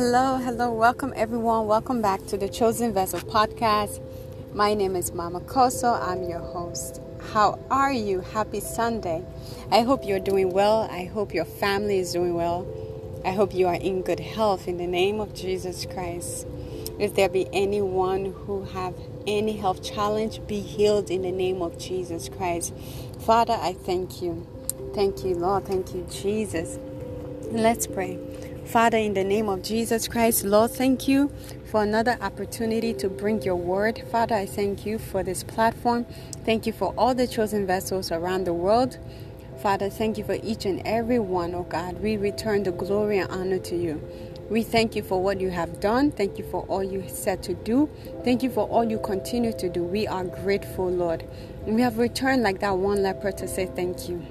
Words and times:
Hello, 0.00 0.36
hello, 0.36 0.70
welcome 0.70 1.12
everyone. 1.16 1.66
Welcome 1.66 2.00
back 2.00 2.24
to 2.26 2.36
the 2.36 2.48
Chosen 2.48 2.94
Vessel 2.94 3.18
podcast. 3.18 4.00
My 4.54 4.72
name 4.72 4.94
is 4.94 5.12
Mama 5.12 5.40
Kosso. 5.40 6.00
I'm 6.00 6.22
your 6.22 6.38
host. 6.38 7.00
How 7.32 7.58
are 7.68 7.92
you? 7.92 8.20
Happy 8.20 8.60
Sunday. 8.60 9.24
I 9.72 9.80
hope 9.80 10.06
you're 10.06 10.20
doing 10.20 10.52
well. 10.52 10.88
I 10.88 11.06
hope 11.06 11.34
your 11.34 11.44
family 11.44 11.98
is 11.98 12.12
doing 12.12 12.34
well. 12.34 12.64
I 13.24 13.32
hope 13.32 13.52
you 13.52 13.66
are 13.66 13.74
in 13.74 14.02
good 14.02 14.20
health 14.20 14.68
in 14.68 14.76
the 14.76 14.86
name 14.86 15.18
of 15.18 15.34
Jesus 15.34 15.84
Christ. 15.84 16.46
If 17.00 17.16
there 17.16 17.28
be 17.28 17.48
anyone 17.52 18.26
who 18.46 18.66
have 18.66 18.94
any 19.26 19.56
health 19.56 19.82
challenge, 19.82 20.46
be 20.46 20.60
healed 20.60 21.10
in 21.10 21.22
the 21.22 21.32
name 21.32 21.60
of 21.60 21.76
Jesus 21.76 22.28
Christ. 22.28 22.72
Father, 23.18 23.58
I 23.60 23.72
thank 23.72 24.22
you. 24.22 24.46
Thank 24.94 25.24
you, 25.24 25.34
Lord. 25.34 25.64
Thank 25.66 25.92
you, 25.92 26.06
Jesus. 26.08 26.78
Let's 27.50 27.88
pray. 27.88 28.16
Father, 28.68 28.98
in 28.98 29.14
the 29.14 29.24
name 29.24 29.48
of 29.48 29.62
Jesus 29.62 30.06
Christ, 30.08 30.44
Lord, 30.44 30.72
thank 30.72 31.08
you 31.08 31.32
for 31.70 31.82
another 31.82 32.18
opportunity 32.20 32.92
to 32.92 33.08
bring 33.08 33.40
your 33.40 33.56
word. 33.56 34.02
Father, 34.12 34.34
I 34.34 34.44
thank 34.44 34.84
you 34.84 34.98
for 34.98 35.22
this 35.22 35.42
platform. 35.42 36.04
Thank 36.44 36.66
you 36.66 36.74
for 36.74 36.92
all 36.98 37.14
the 37.14 37.26
chosen 37.26 37.66
vessels 37.66 38.12
around 38.12 38.44
the 38.44 38.52
world. 38.52 38.98
Father, 39.62 39.88
thank 39.88 40.18
you 40.18 40.24
for 40.24 40.36
each 40.42 40.66
and 40.66 40.82
every 40.84 41.18
one, 41.18 41.54
oh 41.54 41.62
God. 41.62 42.02
We 42.02 42.18
return 42.18 42.62
the 42.62 42.72
glory 42.72 43.16
and 43.16 43.30
honor 43.30 43.58
to 43.58 43.74
you. 43.74 44.06
We 44.50 44.62
thank 44.64 44.94
you 44.94 45.02
for 45.02 45.22
what 45.22 45.40
you 45.40 45.48
have 45.48 45.80
done. 45.80 46.10
Thank 46.10 46.36
you 46.36 46.44
for 46.50 46.64
all 46.64 46.84
you 46.84 47.08
said 47.08 47.42
to 47.44 47.54
do. 47.54 47.88
Thank 48.22 48.42
you 48.42 48.50
for 48.50 48.68
all 48.68 48.84
you 48.84 48.98
continue 48.98 49.54
to 49.54 49.70
do. 49.70 49.82
We 49.82 50.06
are 50.06 50.24
grateful, 50.24 50.90
Lord. 50.90 51.24
And 51.64 51.74
we 51.74 51.80
have 51.80 51.96
returned 51.96 52.42
like 52.42 52.60
that 52.60 52.76
one 52.76 53.02
leper 53.02 53.32
to 53.32 53.48
say 53.48 53.64
thank 53.64 54.10
you. 54.10 54.22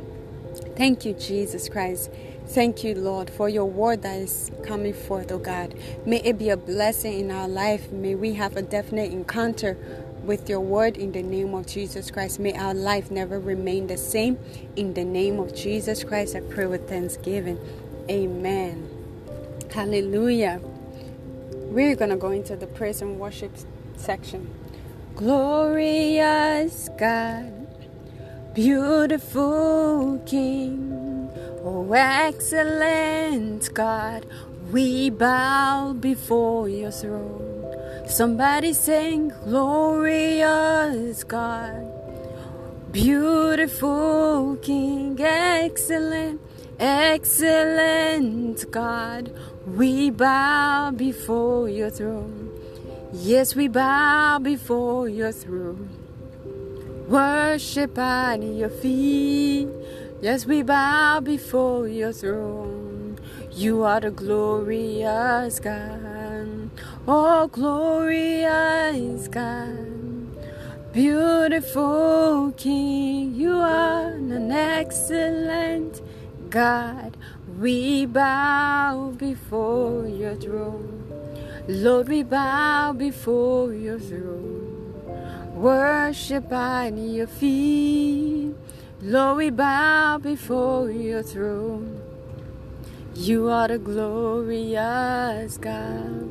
Thank 0.76 1.06
you, 1.06 1.14
Jesus 1.14 1.70
Christ. 1.70 2.12
Thank 2.50 2.84
you, 2.84 2.96
Lord, 2.96 3.30
for 3.30 3.50
your 3.50 3.66
word 3.66 4.04
that 4.04 4.18
is 4.18 4.52
coming 4.64 4.94
forth, 4.94 5.32
oh 5.32 5.38
God. 5.38 5.76
May 6.06 6.22
it 6.22 6.40
be 6.40 6.50
a 6.50 6.58
blessing 6.58 7.20
in 7.20 7.32
our 7.32 7.48
life. 7.48 7.92
May 7.92 8.16
we 8.16 8.34
have 8.34 8.56
a 8.56 8.62
definite 8.62 9.12
encounter 9.12 9.78
with 10.24 10.50
your 10.50 10.62
word 10.62 10.98
in 10.98 11.12
the 11.12 11.22
name 11.22 11.54
of 11.54 11.68
Jesus 11.68 12.10
Christ. 12.10 12.40
May 12.40 12.54
our 12.54 12.74
life 12.74 13.12
never 13.12 13.40
remain 13.40 13.88
the 13.88 13.98
same. 13.98 14.40
In 14.76 14.94
the 14.94 15.04
name 15.04 15.40
of 15.40 15.56
Jesus 15.56 16.04
Christ, 16.04 16.36
I 16.36 16.40
pray 16.40 16.66
with 16.66 16.90
thanksgiving. 16.90 17.60
Amen. 18.10 18.90
Hallelujah. 19.72 20.62
We're 21.54 21.96
going 21.96 22.12
to 22.12 22.18
go 22.18 22.32
into 22.32 22.56
the 22.56 22.68
praise 22.68 23.02
and 23.02 23.20
worship 23.20 23.52
section. 23.98 24.50
Glorious 25.16 26.90
God, 26.98 27.68
beautiful 28.56 30.24
King. 30.26 30.97
Oh, 31.70 31.92
excellent 31.92 33.74
God, 33.74 34.26
we 34.72 35.10
bow 35.10 35.92
before 36.00 36.70
your 36.70 36.92
throne. 36.92 38.08
Somebody 38.08 38.72
sing, 38.72 39.34
Glorious 39.44 41.26
God, 41.26 41.84
beautiful 42.94 44.58
King, 44.62 45.20
excellent, 45.20 46.40
excellent 46.80 48.72
God, 48.72 49.36
we 49.68 50.10
bow 50.10 50.92
before 50.92 51.68
your 51.68 51.90
throne. 51.90 52.50
Yes, 53.12 53.56
we 53.58 53.68
bow 53.68 54.40
before 54.40 55.10
your 55.10 55.34
throne. 55.34 55.90
Worship 57.10 57.98
at 57.98 58.42
your 58.42 58.70
feet. 58.70 59.68
Yes, 60.20 60.48
we 60.48 60.64
bow 60.64 61.20
before 61.20 61.88
your 61.88 62.12
throne. 62.12 63.20
You 63.52 63.84
are 63.84 64.00
the 64.00 64.10
glorious 64.10 65.60
God. 65.60 66.72
Oh, 67.08 67.48
glorious 67.52 69.28
God. 69.28 70.92
Beautiful 70.92 72.52
King, 72.58 73.36
you 73.36 73.60
are 73.60 74.08
an 74.08 74.52
excellent 74.52 76.02
God. 76.50 77.16
We 77.60 78.08
bow 78.08 79.14
before 79.18 80.08
your 80.08 80.36
throne. 80.36 81.04
Lord, 81.68 82.10
we 82.10 82.24
bow 82.24 82.94
before 82.94 83.72
your 83.72 84.00
throne. 84.00 84.94
Worship 85.54 86.52
at 86.52 86.98
your 86.98 87.28
feet. 87.28 88.47
Lord, 89.00 89.38
we 89.38 89.50
bow 89.52 90.18
before 90.18 90.90
your 90.90 91.22
throne. 91.22 92.02
You 93.14 93.48
are 93.48 93.68
the 93.68 93.78
glorious 93.78 95.58
God, 95.58 96.28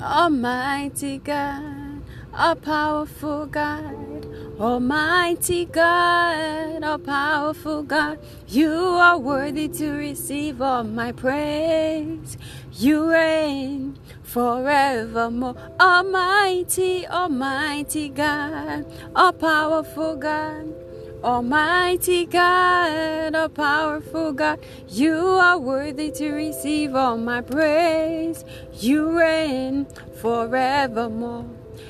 Almighty 0.00 1.18
God, 1.18 2.00
a 2.32 2.56
powerful 2.56 3.44
God, 3.44 4.26
Almighty 4.58 5.66
God, 5.66 6.82
a 6.82 6.98
powerful 6.98 7.82
God. 7.82 8.18
You 8.48 8.72
are 8.72 9.18
worthy 9.18 9.68
to 9.68 9.90
receive 9.92 10.62
all 10.62 10.84
my 10.84 11.12
praise. 11.12 12.38
You 12.72 13.10
reign 13.10 13.98
forevermore. 14.22 15.54
Almighty, 15.78 17.06
Almighty 17.06 18.08
God, 18.08 18.86
a 19.14 19.34
powerful 19.34 20.16
God. 20.16 20.77
Almighty 21.22 22.26
God, 22.26 23.34
a 23.34 23.48
powerful 23.48 24.32
God, 24.32 24.60
you 24.88 25.16
are 25.16 25.58
worthy 25.58 26.12
to 26.12 26.30
receive 26.30 26.94
all 26.94 27.16
my 27.16 27.40
praise. 27.40 28.44
You 28.74 29.18
reign 29.18 29.86
forevermore. 30.20 31.46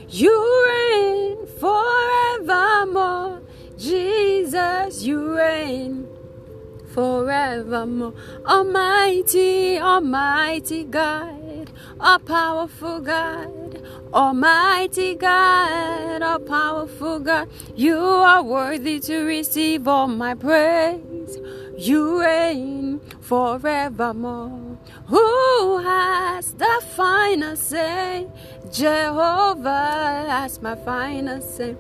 You 0.09 0.66
reign 0.66 1.47
forevermore. 1.61 3.43
Jesus, 3.77 5.03
you 5.03 5.37
reign 5.37 6.09
forevermore. 6.95 8.15
Almighty, 8.47 9.78
Almighty 9.78 10.84
God, 10.84 11.71
a 12.00 12.19
powerful 12.19 13.00
God. 13.00 13.58
Almighty 14.13 15.15
God, 15.15 16.23
all 16.23 16.39
powerful 16.39 17.21
God, 17.21 17.49
you 17.77 17.97
are 17.97 18.43
worthy 18.43 19.01
to 19.01 19.25
receive 19.25 19.87
all 19.87 20.09
my 20.09 20.35
praise. 20.35 21.39
You 21.77 22.21
reign 22.21 23.01
forevermore. 23.21 24.79
Who 25.07 25.79
has 25.79 26.53
the 26.55 26.83
final 26.97 27.57
say? 27.57 28.27
Jehovah 28.73 30.27
has 30.29 30.61
my 30.63 30.75
final 30.75 31.41
say. 31.41 31.77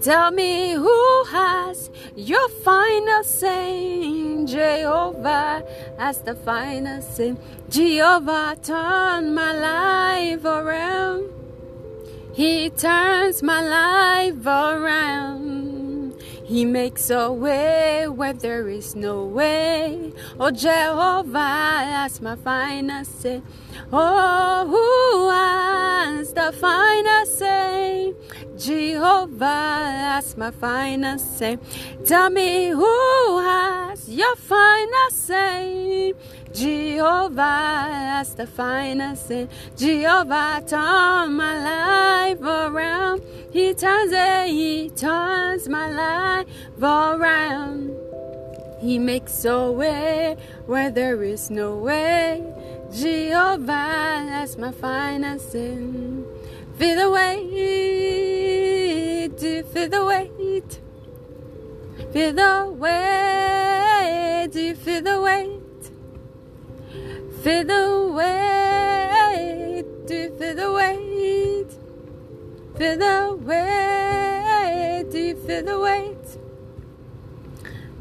Tell 0.00 0.30
me 0.30 0.72
who 0.72 1.24
has 1.30 1.90
your 2.16 2.48
final 2.48 3.24
say? 3.24 4.44
Jehovah 4.44 5.64
has 5.98 6.18
the 6.22 6.34
final 6.34 7.02
say. 7.02 7.34
Jehovah 7.68 8.56
turn 8.62 9.34
my 9.34 9.52
life 9.52 10.44
around. 10.44 11.41
He 12.34 12.70
turns 12.70 13.42
my 13.42 13.60
life 13.60 14.46
around. 14.46 16.14
He 16.44 16.64
makes 16.64 17.10
a 17.10 17.30
way 17.30 18.08
where 18.08 18.32
there 18.32 18.68
is 18.68 18.94
no 18.96 19.24
way. 19.24 20.12
Oh, 20.40 20.50
Jehovah, 20.50 21.32
that's 21.32 22.20
my 22.22 22.36
final 22.36 23.04
say. 23.04 23.42
Oh, 23.92 24.66
who 24.66 25.30
has 25.30 26.32
the 26.32 26.52
final 26.52 27.26
say? 27.26 28.14
Jehovah, 28.56 29.36
that's 29.38 30.36
my 30.36 30.50
final 30.50 31.18
say. 31.18 31.58
Tell 32.06 32.30
me 32.30 32.68
who 32.68 33.38
has 33.40 34.08
your 34.08 34.36
final 34.36 35.10
say? 35.10 36.14
Jehovah, 36.52 37.86
that's 37.88 38.34
the 38.34 38.46
finest 38.46 39.26
thing. 39.26 39.48
Jehovah 39.76 40.62
turn 40.66 41.34
my 41.34 41.58
life 41.62 42.40
around. 42.42 43.22
He 43.52 43.72
turns 43.74 44.12
it, 44.12 44.48
he 44.48 44.90
turns 44.90 45.68
my 45.68 45.90
life 45.90 46.46
around. 46.82 47.96
He 48.80 48.98
makes 48.98 49.44
a 49.44 49.70
way 49.70 50.36
where 50.66 50.90
there 50.90 51.22
is 51.22 51.50
no 51.50 51.76
way. 51.76 52.42
Jehovah, 52.92 54.26
that's 54.28 54.58
my 54.58 54.72
finest 54.72 55.52
sin. 55.52 56.26
Feel 56.76 56.96
the 56.96 57.10
weight, 57.10 57.52
feel 59.40 59.88
the 59.88 60.04
weight. 60.04 60.80
Feel 62.12 62.32
the 62.34 62.70
weight, 62.76 64.48
do 64.52 64.74
feel 64.74 65.02
the 65.02 65.20
weight? 65.20 65.61
Feel 67.42 67.64
the 67.64 68.12
weight, 68.14 69.84
do 70.06 70.14
you 70.14 70.30
feel 70.38 70.54
the 70.54 70.72
weight? 70.72 71.72
Feel 72.78 72.96
the 72.98 73.36
weight, 73.42 75.10
do 75.10 75.18
you 75.18 75.34
feel 75.34 75.64
the 75.64 75.80
weight? 75.80 76.38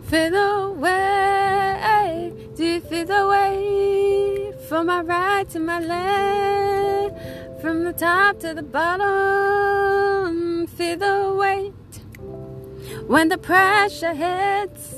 Feel 0.04 0.30
the 0.30 0.72
weight, 0.78 2.56
do 2.56 2.64
you 2.64 2.82
feel 2.82 3.06
the 3.06 3.28
weight? 3.28 3.62
Hold 4.70 4.86
my 4.86 5.02
right 5.02 5.50
to 5.50 5.60
my 5.60 5.80
left. 5.80 7.62
From 7.62 7.84
the 7.84 7.94
top 7.94 8.40
to 8.40 8.54
the 8.54 8.64
bottom. 8.64 9.08
Feel 10.68 10.98
the 10.98 11.34
weight. 11.38 11.74
When 13.08 13.30
the 13.30 13.38
pressure 13.38 14.14
hits. 14.14 14.94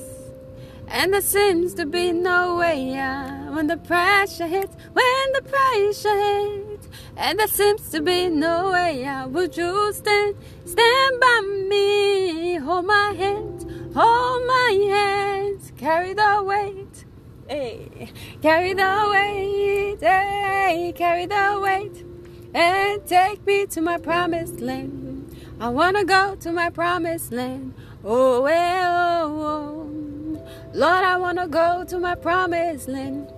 And 0.87 1.13
there 1.13 1.21
seems 1.21 1.73
to 1.73 1.85
be 1.85 2.11
no 2.11 2.57
way 2.57 2.95
out. 2.95 3.42
When 3.53 3.67
the 3.67 3.77
pressure 3.77 4.47
hits. 4.47 4.75
When 4.93 5.33
the 5.33 5.41
pressure 5.43 6.17
hits. 6.17 6.87
And 7.15 7.39
there 7.39 7.47
seems 7.47 7.89
to 7.89 8.01
be 8.01 8.27
no 8.29 8.71
way 8.71 9.05
out. 9.05 9.29
Would 9.31 9.55
you 9.55 9.93
stand? 9.93 10.35
Stand 10.65 11.19
by 11.19 11.41
me. 11.69 12.55
Hold 12.55 12.85
my 12.85 13.13
hand, 13.17 13.93
Hold 13.93 14.47
my 14.47 14.87
hand, 14.89 15.71
Carry 15.77 16.13
the 16.13 16.41
weight. 16.43 17.05
Hey, 17.47 18.11
carry 18.41 18.73
the 18.73 19.07
weight, 19.11 19.99
hey, 19.99 20.93
carry 20.95 21.25
the 21.25 21.59
weight, 21.61 22.05
and 22.53 23.05
take 23.05 23.45
me 23.45 23.65
to 23.65 23.81
my 23.81 23.97
promised 23.97 24.61
land. 24.61 25.35
I 25.59 25.67
wanna 25.67 26.05
go 26.05 26.35
to 26.35 26.51
my 26.53 26.69
promised 26.69 27.33
land. 27.33 27.73
Oh, 28.03 28.47
oh, 28.47 29.43
oh. 29.43 30.49
Lord, 30.73 31.03
I 31.03 31.17
wanna 31.17 31.47
go 31.47 31.83
to 31.83 31.99
my 31.99 32.15
promised 32.15 32.87
land. 32.87 33.32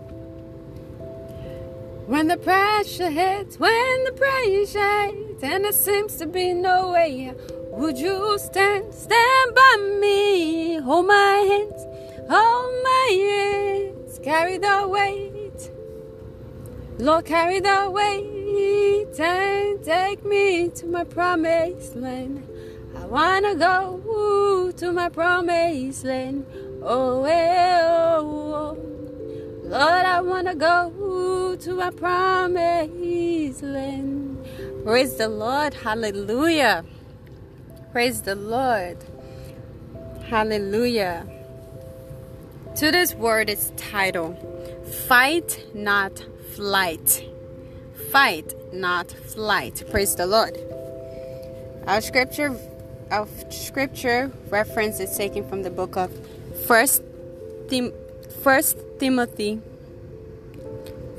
When 2.07 2.27
the 2.27 2.37
pressure 2.37 3.09
hits, 3.09 3.59
when 3.59 4.03
the 4.05 4.11
pressure 4.11 5.11
hits, 5.11 5.43
and 5.43 5.65
there 5.65 5.71
seems 5.71 6.15
to 6.17 6.27
be 6.27 6.53
no 6.53 6.91
way, 6.91 7.33
would 7.71 7.97
you 7.97 8.37
stand, 8.37 8.93
stand 8.93 9.55
by 9.55 9.97
me, 9.99 10.77
hold 10.79 11.07
my 11.07 11.13
hands, 11.49 11.81
hold 12.29 12.83
my 12.83 13.07
hands 13.11 13.75
carry 14.25 14.57
the 14.57 14.87
weight. 14.87 15.69
Lord, 16.97 17.25
carry 17.25 17.59
the 17.59 17.91
weight 17.91 19.19
and 19.19 19.83
take 19.83 20.25
me 20.25 20.69
to 20.69 20.87
my 20.87 21.03
promised 21.03 21.95
land. 21.95 22.41
I 22.97 23.05
wanna 23.05 23.53
go 23.53 24.71
to 24.71 24.91
my 24.91 25.09
promised 25.09 26.05
land. 26.05 26.47
Oh, 26.81 27.23
eh, 27.25 27.81
oh, 27.83 28.53
oh. 28.55 28.77
Lord, 29.63 30.05
I 30.15 30.21
wanna 30.21 30.55
go 30.55 30.91
to 31.57 31.73
my 31.73 31.89
promised 31.89 33.63
land. 33.63 34.45
Praise 34.83 35.15
the 35.15 35.29
Lord. 35.29 35.73
Hallelujah. 35.73 36.83
Praise 37.93 38.21
the 38.23 38.35
Lord. 38.35 38.97
Hallelujah. 40.27 41.25
Today's 42.75 43.15
word 43.15 43.49
is 43.49 43.71
titled 43.77 44.35
Fight 45.07 45.65
Not 45.73 46.25
Flight. 46.55 47.23
Fight 48.11 48.53
Not 48.73 49.09
Flight. 49.11 49.83
Praise 49.89 50.15
the 50.15 50.27
Lord. 50.27 50.57
Our 51.87 52.01
scripture 52.01 52.57
our 53.11 53.27
scripture 53.49 54.31
reference 54.49 54.99
is 54.99 55.15
taken 55.15 55.47
from 55.47 55.63
the 55.63 55.69
book 55.69 55.95
of 55.95 56.11
First 56.65 57.01
Tim, 57.69 57.93
First 58.43 58.77
Timothy 58.99 59.61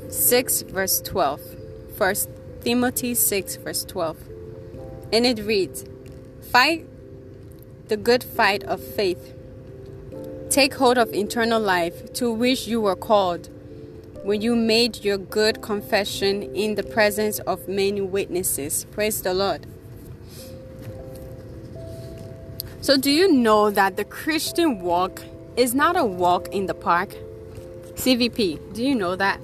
6 0.09 0.61
verse 0.63 1.01
12. 1.01 1.41
First 1.95 2.29
Timothy 2.61 3.13
6 3.13 3.55
verse 3.57 3.83
12. 3.85 4.17
And 5.13 5.25
it 5.25 5.39
reads, 5.39 5.85
Fight 6.51 6.85
the 7.87 7.97
good 7.97 8.23
fight 8.23 8.63
of 8.63 8.83
faith 8.83 9.33
Take 10.49 10.75
hold 10.75 10.97
of 10.97 11.13
eternal 11.13 11.61
life 11.61 12.13
to 12.13 12.31
which 12.31 12.67
you 12.67 12.79
were 12.79 12.95
called 12.95 13.49
when 14.23 14.41
you 14.41 14.55
made 14.55 15.03
your 15.03 15.17
good 15.17 15.61
confession 15.61 16.41
in 16.55 16.75
the 16.75 16.83
presence 16.83 17.39
of 17.39 17.67
many 17.67 17.99
witnesses. 17.99 18.85
Praise 18.91 19.21
the 19.21 19.33
Lord. 19.33 19.67
So, 22.79 22.95
do 22.97 23.11
you 23.11 23.31
know 23.31 23.69
that 23.69 23.97
the 23.97 24.05
Christian 24.05 24.79
walk 24.79 25.21
is 25.57 25.75
not 25.75 25.97
a 25.97 26.05
walk 26.05 26.47
in 26.53 26.65
the 26.65 26.73
park? 26.73 27.09
CVP, 27.95 28.73
do 28.73 28.83
you 28.83 28.95
know 28.95 29.17
that? 29.17 29.41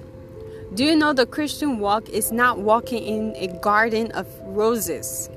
Do 0.75 0.83
you 0.83 0.95
know 0.95 1.13
the 1.13 1.27
Christian 1.27 1.77
walk 1.77 2.09
is 2.09 2.31
not 2.31 2.57
walking 2.57 3.03
in 3.03 3.35
a 3.35 3.45
garden 3.59 4.11
of 4.13 4.25
roses? 4.41 5.29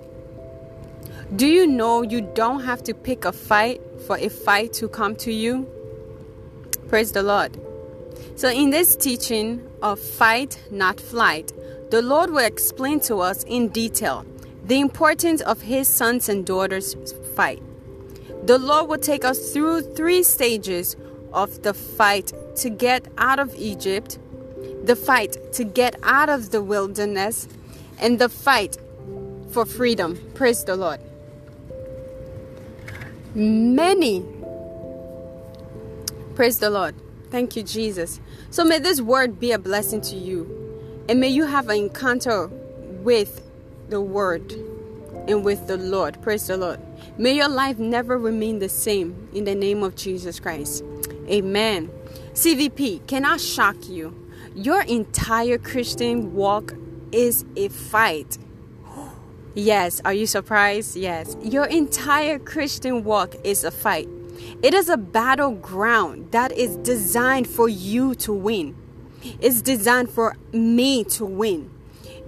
Do 1.35 1.47
you 1.47 1.67
know 1.67 2.01
you 2.01 2.23
don't 2.23 2.61
have 2.61 2.83
to 2.85 2.95
pick 2.95 3.27
a 3.27 3.33
fight 3.33 3.83
for 4.07 4.17
a 4.17 4.31
fight 4.31 4.73
to 4.75 4.89
come 4.89 5.15
to 5.17 5.31
you? 5.31 5.69
Praise 6.89 7.13
the 7.13 7.23
Lord. 7.23 7.61
So, 8.37 8.49
in 8.49 8.71
this 8.71 8.97
teaching 8.97 9.69
of 9.83 10.01
fight, 10.01 10.59
not 10.71 11.01
flight, 11.01 11.53
the 11.91 12.01
Lord 12.01 12.31
will 12.31 12.47
explain 12.47 13.01
to 13.01 13.17
us 13.19 13.45
in 13.45 13.69
detail 13.69 14.25
the 14.65 14.81
importance 14.81 15.43
of 15.43 15.61
His 15.61 15.87
sons 15.87 16.31
and 16.31 16.47
daughters' 16.47 16.97
fight. 17.35 17.63
The 18.47 18.59
Lord 18.59 18.89
will 18.89 18.99
take 18.99 19.25
us 19.25 19.53
through 19.53 19.83
three 19.83 20.23
stages 20.23 20.97
of 21.35 21.63
the 21.63 21.75
fight 21.75 22.33
to 22.57 22.71
get 22.71 23.07
out 23.19 23.39
of 23.39 23.55
Egypt, 23.57 24.19
the 24.87 24.97
fight 24.97 25.53
to 25.55 25.65
get 25.65 25.97
out 26.03 26.29
of 26.29 26.51
the 26.51 26.63
wilderness, 26.63 27.49
and 27.99 28.19
the 28.19 28.29
fight 28.29 28.77
for 29.51 29.65
freedom. 29.65 30.19
Praise 30.35 30.65
the 30.65 30.77
Lord 30.77 31.01
many. 33.37 34.25
Praise 36.35 36.59
the 36.59 36.71
Lord. 36.71 36.95
Thank 37.31 37.57
you, 37.57 37.63
Jesus. 37.63 38.21
So 38.51 38.65
may 38.65 38.79
this 38.79 39.01
word 39.01 39.39
be 39.39 39.53
a 39.53 39.59
blessing 39.59 40.01
to 40.03 40.17
you. 40.17 41.05
And 41.09 41.21
may 41.21 41.29
you 41.29 41.45
have 41.45 41.69
an 41.69 41.77
encounter 41.77 42.47
with 42.47 43.43
the 43.89 44.01
word 44.01 44.53
and 45.29 45.45
with 45.45 45.67
the 45.67 45.77
Lord. 45.77 46.21
Praise 46.23 46.47
the 46.47 46.57
Lord. 46.57 46.81
May 47.19 47.37
your 47.37 47.49
life 47.49 47.79
never 47.79 48.19
remain 48.19 48.59
the 48.59 48.69
same 48.69 49.29
in 49.33 49.45
the 49.45 49.55
name 49.55 49.83
of 49.83 49.95
Jesus 49.95 50.41
Christ. 50.41 50.83
Amen. 51.29 51.91
CVP, 52.33 53.07
can 53.07 53.25
I 53.25 53.37
shock 53.37 53.89
you? 53.89 54.26
Your 54.57 54.83
entire 54.83 55.59
Christian 55.59 56.35
walk 56.35 56.75
is 57.13 57.45
a 57.57 57.69
fight 57.69 58.39
Yes, 59.59 60.03
are 60.05 60.13
you 60.13 60.27
surprised? 60.27 60.97
Yes. 60.97 61.35
Your 61.43 61.65
entire 61.65 62.39
Christian 62.39 63.05
walk 63.05 63.37
is 63.43 63.65
a 63.65 63.71
fight. 63.71 64.07
It 64.63 64.75
is 64.75 64.91
a 64.91 64.99
battleground 64.99 66.31
that 66.33 66.53
is 66.53 66.77
designed 66.77 67.47
for 67.47 67.67
you 67.67 68.15
to 68.17 68.35
win. 68.35 68.77
It's 69.41 69.63
designed 69.63 70.11
for 70.11 70.37
me 70.53 71.05
to 71.05 71.25
win. 71.25 71.71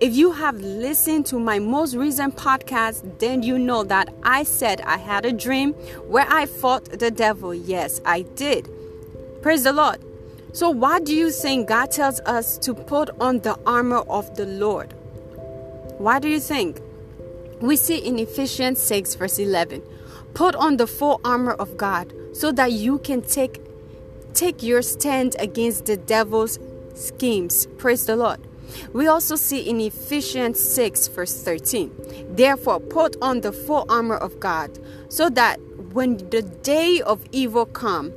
If 0.00 0.16
you 0.16 0.32
have 0.32 0.58
listened 0.62 1.26
to 1.26 1.38
my 1.38 1.58
most 1.58 1.94
recent 1.96 2.34
podcast, 2.34 3.18
then 3.18 3.42
you 3.42 3.58
know 3.58 3.84
that 3.84 4.08
I 4.22 4.44
said 4.44 4.80
I 4.80 4.96
had 4.96 5.26
a 5.26 5.32
dream 5.32 5.74
where 6.08 6.26
I 6.30 6.46
fought 6.46 6.86
the 6.86 7.10
devil. 7.10 7.54
Yes, 7.54 8.00
I 8.06 8.22
did. 8.22 8.70
Praise 9.42 9.64
the 9.64 9.74
Lord. 9.74 10.02
So, 10.52 10.70
why 10.70 11.00
do 11.00 11.14
you 11.14 11.30
think 11.30 11.68
God 11.68 11.90
tells 11.90 12.20
us 12.20 12.58
to 12.58 12.74
put 12.74 13.10
on 13.20 13.40
the 13.40 13.58
armor 13.66 13.98
of 14.08 14.34
the 14.34 14.46
Lord? 14.46 14.94
Why 15.98 16.18
do 16.18 16.28
you 16.28 16.40
think? 16.40 16.80
We 17.60 17.76
see 17.76 17.98
in 17.98 18.18
Ephesians 18.18 18.80
6, 18.80 19.16
verse 19.16 19.38
11 19.38 19.82
put 20.34 20.54
on 20.54 20.76
the 20.76 20.86
full 20.86 21.20
armor 21.24 21.54
of 21.54 21.76
God 21.76 22.12
so 22.32 22.52
that 22.52 22.70
you 22.72 22.98
can 22.98 23.22
take 23.22 23.60
take 24.34 24.62
your 24.62 24.82
stand 24.82 25.34
against 25.40 25.86
the 25.86 25.96
devil's 25.96 26.60
schemes. 26.94 27.66
Praise 27.76 28.06
the 28.06 28.14
Lord. 28.14 28.38
We 28.92 29.08
also 29.08 29.34
see 29.34 29.68
in 29.68 29.80
Ephesians 29.80 30.60
6, 30.60 31.08
verse 31.08 31.42
13, 31.42 31.90
therefore 32.36 32.78
put 32.78 33.16
on 33.20 33.40
the 33.40 33.50
full 33.50 33.84
armor 33.88 34.16
of 34.16 34.38
God 34.38 34.78
so 35.08 35.28
that 35.30 35.58
when 35.92 36.18
the 36.30 36.42
day 36.42 37.00
of 37.00 37.24
evil 37.32 37.66
come, 37.66 38.12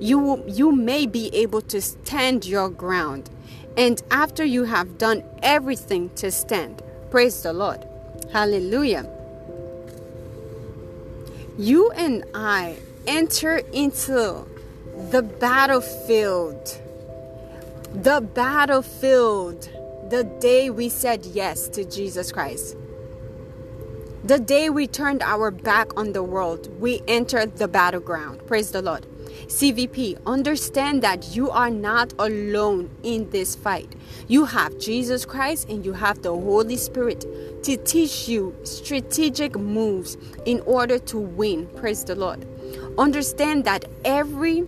you, 0.00 0.44
you 0.46 0.72
may 0.72 1.06
be 1.06 1.34
able 1.34 1.62
to 1.62 1.80
stand 1.80 2.44
your 2.46 2.68
ground. 2.68 3.30
And 3.76 4.02
after 4.10 4.44
you 4.44 4.64
have 4.64 4.98
done 4.98 5.22
everything 5.42 6.10
to 6.16 6.30
stand, 6.30 6.82
praise 7.10 7.42
the 7.42 7.52
Lord. 7.52 7.86
Hallelujah. 8.32 9.10
You 11.58 11.90
and 11.92 12.24
I 12.34 12.76
enter 13.06 13.58
into 13.72 14.46
the 15.10 15.22
battlefield. 15.22 16.80
The 17.94 18.20
battlefield. 18.20 19.68
The 20.10 20.24
day 20.24 20.70
we 20.70 20.88
said 20.88 21.26
yes 21.26 21.68
to 21.70 21.84
Jesus 21.84 22.30
Christ. 22.32 22.76
The 24.24 24.38
day 24.38 24.70
we 24.70 24.86
turned 24.86 25.22
our 25.22 25.50
back 25.50 25.96
on 25.96 26.12
the 26.12 26.22
world, 26.22 26.68
we 26.80 27.00
entered 27.06 27.56
the 27.58 27.68
battleground. 27.68 28.44
Praise 28.46 28.72
the 28.72 28.82
Lord. 28.82 29.06
CVP, 29.46 30.18
understand 30.26 31.02
that 31.02 31.36
you 31.36 31.50
are 31.50 31.70
not 31.70 32.12
alone 32.18 32.90
in 33.02 33.30
this 33.30 33.54
fight. 33.54 33.94
You 34.28 34.44
have 34.44 34.78
Jesus 34.78 35.24
Christ 35.24 35.68
and 35.68 35.84
you 35.84 35.92
have 35.92 36.22
the 36.22 36.32
Holy 36.32 36.76
Spirit 36.76 37.24
to 37.62 37.76
teach 37.76 38.28
you 38.28 38.54
strategic 38.64 39.56
moves 39.56 40.16
in 40.44 40.60
order 40.60 40.98
to 40.98 41.18
win. 41.18 41.66
Praise 41.76 42.04
the 42.04 42.14
Lord. 42.14 42.46
Understand 42.98 43.64
that 43.64 43.84
every 44.04 44.66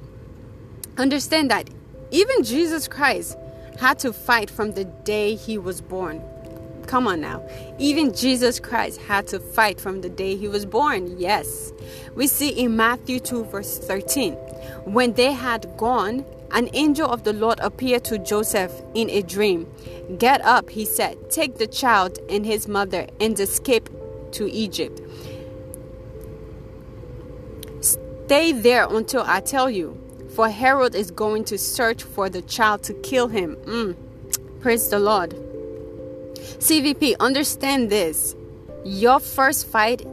understand 0.97 1.51
that 1.51 1.71
even 2.11 2.43
Jesus 2.43 2.89
Christ 2.89 3.37
had 3.79 3.99
to 4.01 4.13
fight 4.13 4.51
from 4.51 4.73
the 4.73 4.85
day 4.85 5.35
he 5.35 5.59
was 5.59 5.81
born. 5.81 6.23
Come 6.89 7.07
on 7.07 7.21
now. 7.21 7.47
Even 7.79 8.15
Jesus 8.15 8.59
Christ 8.59 8.99
had 9.03 9.29
to 9.29 9.39
fight 9.39 9.79
from 9.79 10.01
the 10.01 10.09
day 10.09 10.37
he 10.37 10.49
was 10.49 10.65
born. 10.65 11.19
Yes. 11.19 11.71
We 12.15 12.27
see 12.27 12.49
in 12.49 12.77
Matthew 12.77 13.21
2, 13.21 13.45
verse 13.45 13.79
13. 13.79 14.33
When 14.85 15.13
they 15.13 15.33
had 15.33 15.77
gone, 15.77 16.25
an 16.51 16.71
angel 16.73 17.07
of 17.07 17.25
the 17.25 17.35
Lord 17.35 17.61
appeared 17.61 18.05
to 18.05 18.17
Joseph 18.19 18.73
in 18.95 19.11
a 19.11 19.21
dream. 19.21 19.71
Get 20.19 20.41
up, 20.41 20.71
he 20.71 20.87
said, 20.87 21.31
take 21.31 21.59
the 21.59 21.67
child 21.67 22.19
and 22.31 22.47
his 22.47 22.67
mother 22.67 23.07
and 23.21 23.39
escape 23.39 23.91
to 24.33 24.51
Egypt. 24.51 25.03
Stay 27.83 28.53
there 28.53 28.87
until 28.89 29.25
I 29.27 29.41
tell 29.41 29.69
you, 29.69 30.01
for 30.35 30.49
Herod 30.49 30.95
is 30.95 31.11
going 31.11 31.45
to 31.45 31.59
search 31.59 32.03
for 32.03 32.31
the 32.31 32.41
child 32.41 32.83
to 32.85 32.95
kill 32.95 33.29
him. 33.29 33.57
Mm. 33.67 33.95
Praise 34.63 34.89
the 34.89 34.99
Lord. 34.99 35.48
CVP, 36.59 37.17
understand 37.21 37.91
this. 37.91 38.35
Your 38.85 39.21
first 39.21 39.67
fight 39.67 40.07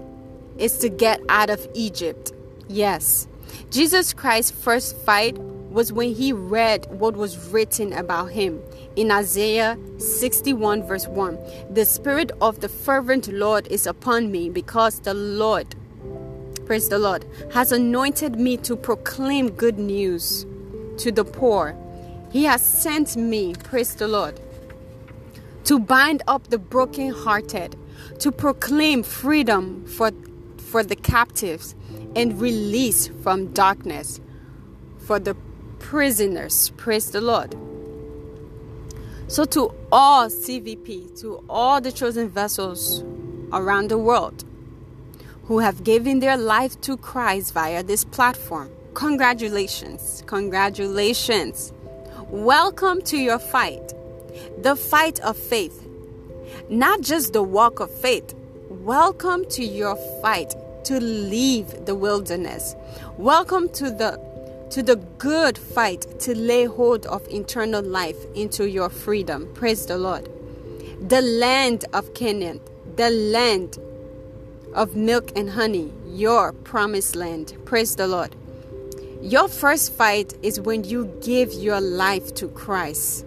is 0.57 0.77
to 0.79 0.89
get 0.89 1.21
out 1.29 1.49
of 1.49 1.67
Egypt. 1.73 2.33
Yes. 2.67 3.27
Jesus 3.69 4.13
Christ's 4.13 4.51
first 4.51 4.97
fight 4.97 5.37
was 5.37 5.91
when 5.91 6.13
he 6.13 6.31
read 6.31 6.87
what 6.89 7.15
was 7.15 7.49
written 7.49 7.91
about 7.93 8.31
him 8.31 8.61
in 8.95 9.11
Isaiah 9.11 9.77
61, 9.97 10.83
verse 10.83 11.07
1. 11.07 11.37
The 11.69 11.83
Spirit 11.85 12.31
of 12.41 12.61
the 12.61 12.69
fervent 12.69 13.27
Lord 13.27 13.67
is 13.67 13.85
upon 13.85 14.31
me 14.31 14.49
because 14.49 15.01
the 15.01 15.13
Lord, 15.13 15.75
praise 16.65 16.87
the 16.87 16.97
Lord, 16.97 17.25
has 17.53 17.73
anointed 17.73 18.39
me 18.39 18.55
to 18.57 18.77
proclaim 18.77 19.51
good 19.51 19.77
news 19.77 20.45
to 20.97 21.11
the 21.11 21.25
poor. 21.25 21.75
He 22.31 22.45
has 22.45 22.65
sent 22.65 23.17
me, 23.17 23.53
praise 23.55 23.95
the 23.95 24.07
Lord, 24.07 24.39
to 25.65 25.79
bind 25.79 26.23
up 26.27 26.47
the 26.47 26.57
brokenhearted, 26.57 27.75
to 28.19 28.31
proclaim 28.31 29.03
freedom 29.03 29.85
for, 29.85 30.11
for 30.57 30.83
the 30.83 30.95
captives 30.95 31.75
and 32.15 32.39
release 32.39 33.07
from 33.21 33.51
darkness 33.51 34.21
for 34.99 35.19
the 35.19 35.35
prisoners. 35.79 36.69
Praise 36.77 37.11
the 37.11 37.21
Lord. 37.21 37.55
So, 39.27 39.43
to 39.45 39.73
all 39.91 40.27
CVP, 40.27 41.19
to 41.21 41.43
all 41.49 41.81
the 41.81 41.91
chosen 41.91 42.29
vessels 42.29 43.03
around 43.51 43.89
the 43.89 43.97
world 43.97 44.43
who 45.45 45.59
have 45.59 45.83
given 45.83 46.19
their 46.19 46.37
life 46.37 46.79
to 46.81 46.95
Christ 46.97 47.53
via 47.53 47.81
this 47.81 48.03
platform, 48.03 48.69
congratulations! 48.93 50.23
Congratulations! 50.27 51.73
Welcome 52.29 53.01
to 53.03 53.17
your 53.17 53.39
fight, 53.39 53.93
the 54.61 54.75
fight 54.75 55.19
of 55.19 55.37
faith, 55.37 55.87
not 56.69 57.01
just 57.01 57.33
the 57.33 57.43
walk 57.43 57.79
of 57.79 57.91
faith. 57.91 58.33
Welcome 58.69 59.45
to 59.49 59.63
your 59.63 59.95
fight 60.21 60.53
to 60.85 60.99
leave 60.99 61.85
the 61.85 61.95
wilderness. 61.95 62.75
Welcome 63.17 63.69
to 63.69 63.89
the 63.91 64.19
to 64.71 64.81
the 64.81 64.95
good 65.17 65.57
fight 65.57 66.19
to 66.19 66.35
lay 66.35 66.65
hold 66.65 67.05
of 67.05 67.27
eternal 67.29 67.83
life 67.83 68.17
into 68.35 68.67
your 68.67 68.89
freedom. 68.89 69.47
Praise 69.53 69.85
the 69.85 69.97
Lord. 69.97 70.27
The 71.07 71.21
land 71.21 71.85
of 71.93 72.13
Canaan, 72.13 72.59
the 72.95 73.09
land 73.09 73.77
of 74.73 74.95
milk 74.95 75.31
and 75.35 75.49
honey, 75.49 75.93
your 76.07 76.51
promised 76.51 77.15
land. 77.15 77.53
Praise 77.65 77.95
the 77.95 78.07
Lord. 78.07 78.35
Your 79.21 79.47
first 79.47 79.93
fight 79.93 80.33
is 80.43 80.59
when 80.59 80.83
you 80.83 81.05
give 81.23 81.53
your 81.53 81.79
life 81.79 82.33
to 82.35 82.47
Christ. 82.49 83.25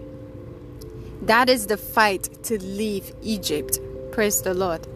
That 1.22 1.48
is 1.48 1.66
the 1.66 1.76
fight 1.76 2.42
to 2.44 2.62
leave 2.62 3.12
Egypt. 3.22 3.78
Praise 4.12 4.42
the 4.42 4.54
Lord. 4.54 4.86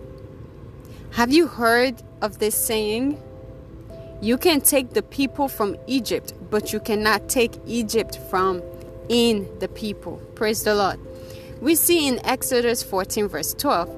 Have 1.13 1.33
you 1.33 1.47
heard 1.47 2.03
of 2.23 2.39
this 2.39 2.55
saying? 2.55 3.21
You 4.21 4.39
can 4.39 4.61
take 4.61 4.91
the 4.91 5.03
people 5.03 5.49
from 5.49 5.77
Egypt, 5.87 6.33
but 6.51 6.73
you 6.73 6.81
cannot 6.81 7.29
take 7.29 7.53
Egypt 7.67 8.19
from 8.31 8.63
in 9.09 9.49
the 9.59 9.69
people. 9.69 10.17
Praise 10.35 10.63
the 10.63 10.75
Lord. 10.75 11.01
We 11.61 11.75
see 11.75 12.07
in 12.09 12.25
Exodus 12.25 12.83
14, 12.83 13.29
verse 13.29 13.55
12, 13.55 13.89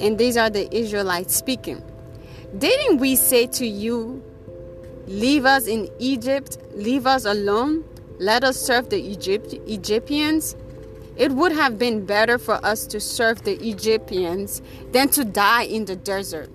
and 0.00 0.18
these 0.18 0.36
are 0.36 0.50
the 0.50 0.74
Israelites 0.74 1.34
speaking. 1.34 1.82
Didn't 2.58 2.98
we 2.98 3.16
say 3.16 3.46
to 3.46 3.66
you, 3.66 4.22
Leave 5.06 5.44
us 5.44 5.66
in 5.66 5.90
Egypt, 5.98 6.56
leave 6.74 7.06
us 7.06 7.26
alone, 7.26 7.84
let 8.18 8.44
us 8.44 8.60
serve 8.60 8.90
the 8.90 9.00
Egypt- 9.00 9.54
Egyptians? 9.66 10.56
It 11.16 11.32
would 11.32 11.52
have 11.52 11.78
been 11.78 12.04
better 12.04 12.38
for 12.38 12.64
us 12.64 12.86
to 12.88 13.00
serve 13.00 13.42
the 13.44 13.54
Egyptians 13.66 14.62
than 14.92 15.08
to 15.10 15.24
die 15.24 15.62
in 15.62 15.84
the 15.84 15.96
desert. 15.96 16.50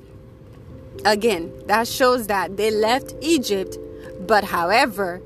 Again, 1.05 1.53
that 1.67 1.87
shows 1.87 2.27
that 2.27 2.57
they 2.57 2.69
left 2.69 3.15
Egypt, 3.21 3.77
but 4.27 4.43
however, 4.43 5.21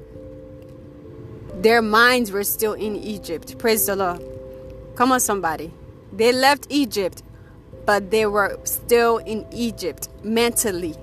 their 1.61 1.81
minds 1.81 2.31
were 2.31 2.43
still 2.43 2.73
in 2.73 2.95
Egypt. 2.95 3.57
Praise 3.57 3.85
the 3.85 3.95
Lord. 3.95 4.21
Come 4.95 5.11
on, 5.11 5.19
somebody. 5.19 5.71
They 6.11 6.31
left 6.31 6.67
Egypt, 6.69 7.23
but 7.85 8.11
they 8.11 8.27
were 8.27 8.59
still 8.65 9.17
in 9.17 9.47
Egypt 9.51 10.09
mentally. 10.23 10.95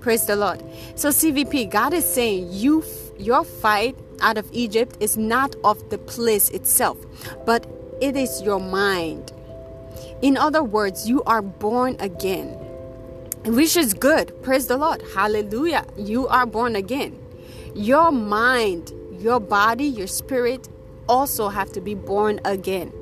Praise 0.00 0.26
the 0.26 0.36
Lord. 0.36 0.62
So, 0.96 1.08
CVP, 1.08 1.70
God 1.70 1.94
is 1.94 2.04
saying 2.04 2.48
you, 2.50 2.84
your 3.18 3.44
fight 3.44 3.96
out 4.20 4.38
of 4.38 4.48
Egypt 4.52 4.96
is 5.00 5.16
not 5.16 5.56
of 5.64 5.90
the 5.90 5.98
place 5.98 6.48
itself, 6.50 6.98
but 7.44 7.66
it 8.00 8.16
is 8.16 8.42
your 8.42 8.60
mind. 8.60 9.32
In 10.22 10.36
other 10.36 10.62
words, 10.62 11.08
you 11.08 11.22
are 11.24 11.42
born 11.42 11.96
again 12.00 12.58
which 13.46 13.76
is 13.76 13.92
good. 13.92 14.42
Praise 14.42 14.66
the 14.66 14.76
Lord. 14.76 15.02
Hallelujah. 15.14 15.84
You 15.96 16.26
are 16.28 16.46
born 16.46 16.76
again. 16.76 17.18
Your 17.74 18.10
mind, 18.10 18.92
your 19.18 19.40
body, 19.40 19.84
your 19.84 20.06
spirit 20.06 20.68
also 21.08 21.48
have 21.48 21.70
to 21.72 21.80
be 21.80 21.94
born 21.94 22.40
again. 22.44 22.92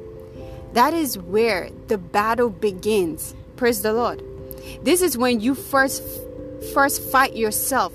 That 0.72 0.94
is 0.94 1.18
where 1.18 1.70
the 1.88 1.98
battle 1.98 2.50
begins. 2.50 3.34
Praise 3.56 3.82
the 3.82 3.92
Lord. 3.92 4.22
This 4.82 5.02
is 5.02 5.16
when 5.16 5.40
you 5.40 5.54
first 5.54 6.02
first 6.74 7.02
fight 7.02 7.36
yourself 7.36 7.92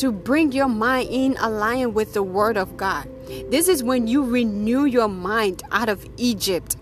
to 0.00 0.12
bring 0.12 0.52
your 0.52 0.68
mind 0.68 1.08
in 1.10 1.36
alignment 1.38 1.94
with 1.94 2.14
the 2.14 2.22
word 2.22 2.56
of 2.56 2.76
God. 2.76 3.08
This 3.50 3.68
is 3.68 3.82
when 3.82 4.06
you 4.06 4.24
renew 4.24 4.84
your 4.84 5.08
mind 5.08 5.62
out 5.70 5.88
of 5.88 6.06
Egypt 6.16 6.76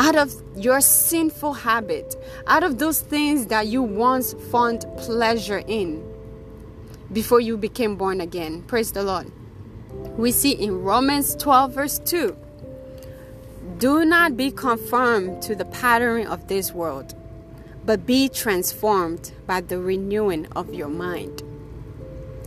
out 0.00 0.16
of 0.16 0.42
your 0.56 0.80
sinful 0.80 1.52
habit, 1.52 2.16
out 2.46 2.62
of 2.62 2.78
those 2.78 3.02
things 3.02 3.46
that 3.46 3.66
you 3.66 3.82
once 3.82 4.32
found 4.50 4.86
pleasure 4.96 5.62
in 5.66 6.02
before 7.12 7.38
you 7.38 7.56
became 7.58 7.96
born 7.96 8.20
again. 8.20 8.62
Praise 8.62 8.92
the 8.92 9.02
Lord. 9.02 9.30
We 10.16 10.32
see 10.32 10.52
in 10.52 10.82
Romans 10.82 11.36
12, 11.36 11.72
verse 11.74 11.98
2 11.98 12.34
Do 13.76 14.04
not 14.06 14.38
be 14.38 14.50
conformed 14.50 15.42
to 15.42 15.54
the 15.54 15.66
pattern 15.66 16.26
of 16.26 16.48
this 16.48 16.72
world, 16.72 17.14
but 17.90 18.06
be 18.06 18.28
transformed 18.28 19.32
by 19.48 19.60
the 19.60 19.76
renewing 19.76 20.46
of 20.54 20.72
your 20.72 20.86
mind. 20.86 21.42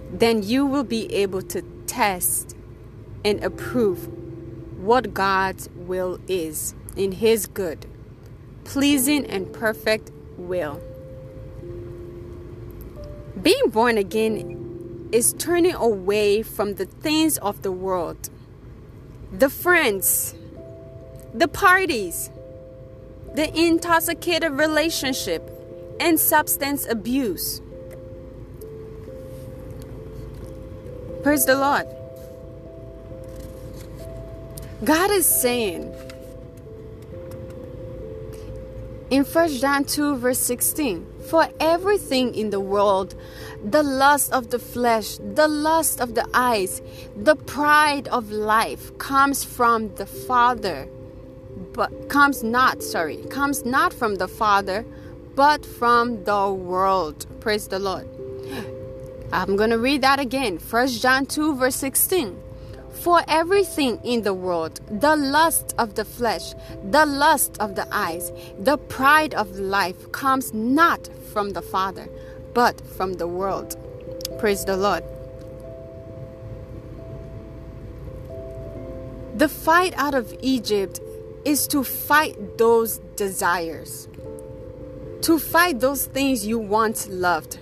Then 0.09 0.41
you 0.41 0.65
will 0.65 0.85
be 0.85 1.13
able 1.13 1.41
to 1.41 1.61
test 1.85 2.55
and 3.25 3.43
approve 3.43 4.07
what 4.81 5.13
God's 5.13 5.67
will 5.75 6.17
is 6.29 6.73
in 6.95 7.11
His 7.11 7.45
good, 7.45 7.85
pleasing, 8.63 9.25
and 9.25 9.51
perfect 9.51 10.11
will. 10.37 10.81
Being 13.41 13.67
born 13.67 13.97
again 13.97 15.09
is 15.11 15.33
turning 15.33 15.75
away 15.75 16.41
from 16.41 16.75
the 16.75 16.85
things 16.85 17.37
of 17.39 17.63
the 17.63 17.71
world, 17.73 18.29
the 19.37 19.49
friends, 19.49 20.35
the 21.33 21.49
parties, 21.49 22.29
the 23.35 23.51
intoxicated 23.57 24.51
relationship, 24.51 25.49
and 25.99 26.19
substance 26.19 26.87
abuse. 26.87 27.61
Praise 31.23 31.45
the 31.45 31.55
Lord. 31.55 31.87
God 34.83 35.11
is 35.11 35.25
saying, 35.25 35.93
in 39.09 39.23
1 39.23 39.49
John 39.59 39.85
2, 39.85 40.17
verse 40.17 40.39
16, 40.39 41.05
for 41.29 41.47
everything 41.59 42.35
in 42.35 42.49
the 42.49 42.59
world, 42.59 43.15
the 43.63 43.83
lust 43.83 44.33
of 44.33 44.49
the 44.49 44.59
flesh, 44.59 45.17
the 45.17 45.47
lust 45.47 46.01
of 46.01 46.15
the 46.15 46.27
eyes, 46.33 46.81
the 47.15 47.35
pride 47.35 48.09
of 48.09 48.31
life 48.31 48.97
comes 48.97 49.43
from 49.43 49.95
the 49.95 50.05
Father, 50.05 50.89
but 51.73 52.09
comes 52.09 52.43
not, 52.43 52.83
sorry, 52.83 53.17
comes 53.29 53.65
not 53.65 53.93
from 53.93 54.15
the 54.15 54.27
Father, 54.27 54.85
but 55.35 55.65
from 55.65 56.23
the 56.23 56.51
world. 56.51 57.25
Praise 57.39 57.67
the 57.67 57.79
Lord. 57.79 58.07
I'm 59.31 59.55
going 59.55 59.71
to 59.71 59.79
read 59.79 60.01
that 60.01 60.19
again. 60.19 60.57
1 60.57 60.87
John 60.89 61.25
2, 61.25 61.55
verse 61.55 61.75
16. 61.75 62.39
For 62.91 63.23
everything 63.27 63.99
in 64.03 64.21
the 64.21 64.33
world, 64.33 64.79
the 64.89 65.15
lust 65.15 65.73
of 65.79 65.95
the 65.95 66.05
flesh, 66.05 66.53
the 66.91 67.05
lust 67.05 67.57
of 67.59 67.75
the 67.75 67.87
eyes, 67.91 68.31
the 68.59 68.77
pride 68.77 69.33
of 69.33 69.59
life 69.59 70.11
comes 70.11 70.53
not 70.53 71.09
from 71.33 71.49
the 71.53 71.63
Father, 71.63 72.07
but 72.53 72.79
from 72.95 73.15
the 73.15 73.27
world. 73.27 73.75
Praise 74.37 74.63
the 74.63 74.77
Lord. 74.77 75.03
The 79.35 79.49
fight 79.49 79.95
out 79.97 80.13
of 80.13 80.33
Egypt 80.41 80.99
is 81.45 81.67
to 81.67 81.83
fight 81.83 82.57
those 82.57 82.99
desires, 83.15 84.07
to 85.21 85.39
fight 85.39 85.79
those 85.79 86.05
things 86.05 86.45
you 86.45 86.59
once 86.59 87.07
loved. 87.07 87.59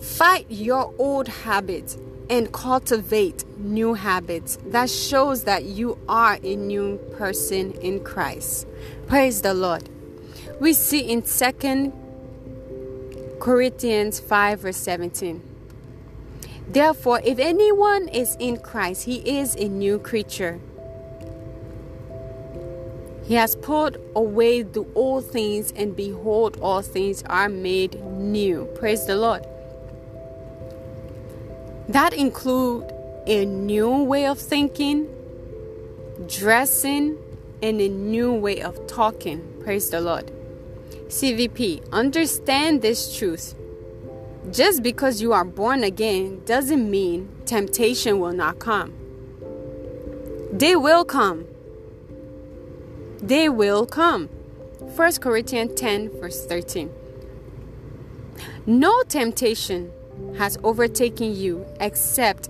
Fight 0.00 0.46
your 0.48 0.92
old 0.98 1.28
habits 1.28 1.98
and 2.28 2.52
cultivate 2.52 3.44
new 3.58 3.94
habits 3.94 4.58
that 4.66 4.90
shows 4.90 5.44
that 5.44 5.64
you 5.64 5.98
are 6.08 6.38
a 6.42 6.56
new 6.56 6.98
person 7.16 7.72
in 7.80 8.02
Christ. 8.02 8.66
Praise 9.06 9.42
the 9.42 9.54
Lord. 9.54 9.88
We 10.60 10.72
see 10.72 11.00
in 11.00 11.22
2 11.22 11.92
Corinthians 13.40 14.20
5 14.20 14.60
verse 14.60 14.76
17. 14.76 15.42
Therefore, 16.68 17.20
if 17.24 17.38
anyone 17.38 18.08
is 18.08 18.36
in 18.40 18.58
Christ, 18.58 19.04
he 19.04 19.38
is 19.38 19.54
a 19.54 19.68
new 19.68 19.98
creature. 19.98 20.58
He 23.26 23.34
has 23.34 23.56
put 23.56 24.00
away 24.14 24.62
the 24.62 24.86
old 24.94 25.24
things, 25.24 25.72
and 25.74 25.96
behold, 25.96 26.58
all 26.60 26.80
things 26.80 27.24
are 27.24 27.48
made 27.48 28.00
new. 28.04 28.66
Praise 28.76 29.04
the 29.04 29.16
Lord. 29.16 29.44
That 31.88 32.12
include 32.12 32.92
a 33.26 33.44
new 33.44 34.04
way 34.04 34.26
of 34.26 34.38
thinking, 34.38 35.08
dressing, 36.28 37.18
and 37.60 37.80
a 37.80 37.88
new 37.88 38.32
way 38.32 38.62
of 38.62 38.86
talking. 38.86 39.42
Praise 39.64 39.90
the 39.90 40.00
Lord. 40.00 40.30
CVP, 41.08 41.82
understand 41.90 42.80
this 42.80 43.16
truth. 43.16 43.56
Just 44.52 44.84
because 44.84 45.20
you 45.20 45.32
are 45.32 45.44
born 45.44 45.82
again 45.82 46.42
doesn't 46.44 46.88
mean 46.88 47.28
temptation 47.44 48.20
will 48.20 48.32
not 48.32 48.60
come. 48.60 48.92
They 50.52 50.76
will 50.76 51.04
come 51.04 51.46
they 53.20 53.48
will 53.48 53.86
come. 53.86 54.28
1 54.78 55.12
Corinthians 55.14 55.78
10, 55.78 56.20
verse 56.20 56.46
13. 56.46 56.90
No 58.66 59.02
temptation 59.04 59.90
has 60.38 60.58
overtaken 60.62 61.34
you 61.34 61.66
except 61.80 62.48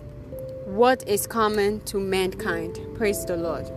what 0.64 1.06
is 1.08 1.26
common 1.26 1.80
to 1.80 1.98
mankind. 1.98 2.78
Praise 2.96 3.24
the 3.24 3.36
Lord. 3.36 3.70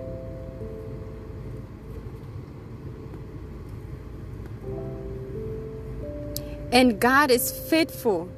And 6.72 7.00
God 7.00 7.32
is 7.32 7.52
faithful. 7.52 8.30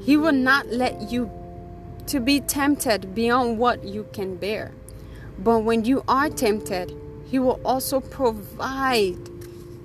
He 0.00 0.16
will 0.16 0.32
not 0.32 0.68
let 0.68 1.10
you 1.10 1.30
to 2.06 2.20
be 2.20 2.40
tempted 2.40 3.14
beyond 3.14 3.58
what 3.58 3.84
you 3.84 4.06
can 4.12 4.36
bear. 4.36 4.72
But 5.38 5.60
when 5.60 5.84
you 5.84 6.02
are 6.08 6.28
tempted, 6.28 6.94
he 7.32 7.38
will 7.38 7.58
also 7.64 7.98
provide 7.98 9.16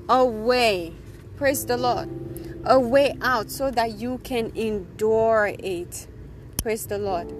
a 0.09 0.25
way, 0.25 0.91
praise 1.37 1.65
the 1.65 1.77
Lord, 1.77 2.09
a 2.65 2.77
way 2.77 3.15
out 3.21 3.49
so 3.49 3.71
that 3.71 3.97
you 3.97 4.17
can 4.17 4.51
endure 4.53 5.55
it. 5.57 6.07
Praise 6.61 6.85
the 6.87 6.97
Lord. 6.97 7.33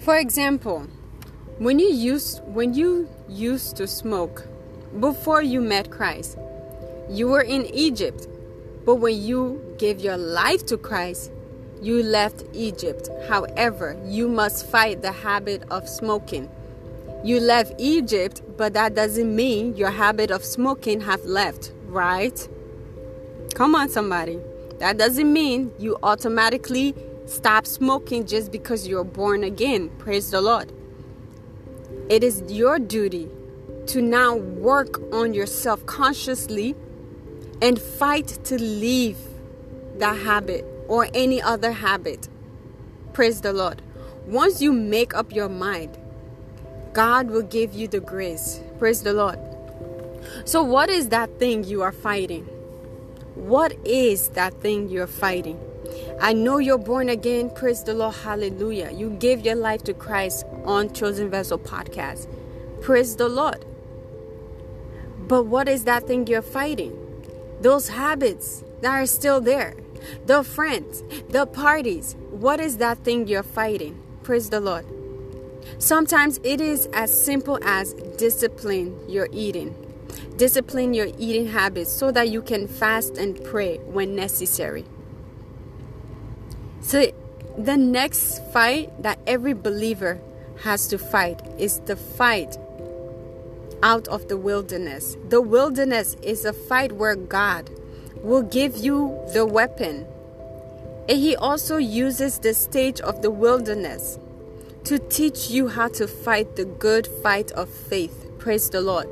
For 0.00 0.18
example, 0.18 0.88
when 1.58 1.78
you 1.78 1.86
used 1.86 2.42
when 2.46 2.74
you 2.74 3.08
used 3.28 3.76
to 3.76 3.86
smoke 3.86 4.48
before 4.98 5.40
you 5.40 5.60
met 5.60 5.88
Christ, 5.88 6.36
you 7.08 7.28
were 7.28 7.42
in 7.42 7.64
Egypt 7.66 8.26
but 8.86 8.96
when 8.96 9.20
you 9.20 9.65
gave 9.78 10.00
your 10.00 10.16
life 10.16 10.64
to 10.66 10.76
Christ, 10.76 11.32
you 11.82 12.02
left 12.02 12.44
Egypt. 12.52 13.08
However, 13.28 13.96
you 14.04 14.28
must 14.28 14.66
fight 14.66 15.02
the 15.02 15.12
habit 15.12 15.62
of 15.70 15.88
smoking. 15.88 16.50
You 17.24 17.40
left 17.40 17.74
Egypt, 17.78 18.42
but 18.56 18.74
that 18.74 18.94
doesn't 18.94 19.34
mean 19.34 19.76
your 19.76 19.90
habit 19.90 20.30
of 20.30 20.44
smoking 20.44 21.00
have 21.02 21.24
left, 21.24 21.72
right? 21.86 22.48
Come 23.54 23.74
on 23.74 23.88
somebody. 23.88 24.38
That 24.78 24.98
doesn't 24.98 25.32
mean 25.32 25.72
you 25.78 25.96
automatically 26.02 26.94
stop 27.26 27.66
smoking 27.66 28.26
just 28.26 28.52
because 28.52 28.86
you're 28.86 29.04
born 29.04 29.44
again. 29.44 29.90
Praise 29.98 30.30
the 30.30 30.40
Lord. 30.40 30.72
It 32.08 32.22
is 32.22 32.42
your 32.48 32.78
duty 32.78 33.28
to 33.86 34.02
now 34.02 34.36
work 34.36 35.00
on 35.12 35.34
yourself 35.34 35.84
consciously 35.86 36.76
and 37.62 37.80
fight 37.80 38.28
to 38.44 38.60
leave 38.60 39.18
that 40.00 40.18
habit 40.18 40.64
or 40.88 41.08
any 41.14 41.40
other 41.40 41.72
habit. 41.72 42.28
Praise 43.12 43.40
the 43.40 43.52
Lord. 43.52 43.82
Once 44.26 44.60
you 44.60 44.72
make 44.72 45.14
up 45.14 45.32
your 45.32 45.48
mind, 45.48 45.96
God 46.92 47.30
will 47.30 47.42
give 47.42 47.74
you 47.74 47.88
the 47.88 48.00
grace. 48.00 48.60
Praise 48.78 49.02
the 49.02 49.12
Lord. 49.12 49.38
So, 50.44 50.62
what 50.62 50.90
is 50.90 51.10
that 51.10 51.38
thing 51.38 51.64
you 51.64 51.82
are 51.82 51.92
fighting? 51.92 52.44
What 53.34 53.76
is 53.84 54.28
that 54.30 54.54
thing 54.60 54.88
you're 54.88 55.06
fighting? 55.06 55.60
I 56.20 56.32
know 56.32 56.58
you're 56.58 56.78
born 56.78 57.08
again. 57.08 57.50
Praise 57.50 57.84
the 57.84 57.94
Lord. 57.94 58.14
Hallelujah. 58.16 58.90
You 58.92 59.10
gave 59.10 59.44
your 59.44 59.54
life 59.54 59.84
to 59.84 59.94
Christ 59.94 60.44
on 60.64 60.92
Chosen 60.92 61.30
Vessel 61.30 61.58
podcast. 61.58 62.26
Praise 62.80 63.16
the 63.16 63.28
Lord. 63.28 63.64
But 65.28 65.44
what 65.44 65.68
is 65.68 65.84
that 65.84 66.06
thing 66.06 66.26
you're 66.26 66.42
fighting? 66.42 67.06
those 67.60 67.88
habits 67.88 68.62
that 68.80 68.90
are 68.90 69.06
still 69.06 69.40
there, 69.40 69.74
the 70.26 70.42
friends, 70.42 71.02
the 71.28 71.46
parties. 71.46 72.16
What 72.30 72.60
is 72.60 72.78
that 72.78 72.98
thing 72.98 73.28
you're 73.28 73.42
fighting? 73.42 74.00
Praise 74.22 74.50
the 74.50 74.60
Lord. 74.60 74.86
Sometimes 75.78 76.38
it 76.42 76.60
is 76.60 76.86
as 76.92 77.10
simple 77.12 77.58
as 77.62 77.92
discipline 78.18 78.96
your 79.08 79.28
eating. 79.32 79.74
Discipline 80.36 80.94
your 80.94 81.08
eating 81.18 81.46
habits 81.46 81.90
so 81.90 82.10
that 82.12 82.28
you 82.28 82.42
can 82.42 82.68
fast 82.68 83.18
and 83.18 83.42
pray 83.44 83.78
when 83.78 84.14
necessary. 84.14 84.84
So, 86.80 87.10
the 87.58 87.76
next 87.76 88.44
fight 88.52 89.02
that 89.02 89.18
every 89.26 89.54
believer 89.54 90.20
has 90.62 90.88
to 90.88 90.98
fight 90.98 91.40
is 91.58 91.80
the 91.80 91.96
fight 91.96 92.56
out 93.82 94.08
of 94.08 94.28
the 94.28 94.36
wilderness. 94.36 95.16
The 95.28 95.40
wilderness 95.40 96.16
is 96.22 96.44
a 96.44 96.52
fight 96.52 96.92
where 96.92 97.16
God 97.16 97.70
will 98.26 98.42
give 98.42 98.76
you 98.76 99.16
the 99.32 99.46
weapon. 99.46 100.04
And 101.08 101.18
He 101.18 101.36
also 101.36 101.76
uses 101.76 102.40
the 102.40 102.54
stage 102.54 103.00
of 103.00 103.22
the 103.22 103.30
wilderness 103.30 104.18
to 104.84 104.98
teach 104.98 105.48
you 105.48 105.68
how 105.68 105.88
to 105.88 106.08
fight 106.08 106.56
the 106.56 106.64
good 106.64 107.06
fight 107.22 107.52
of 107.52 107.68
faith. 107.68 108.26
Praise 108.38 108.68
the 108.68 108.80
Lord. 108.80 109.08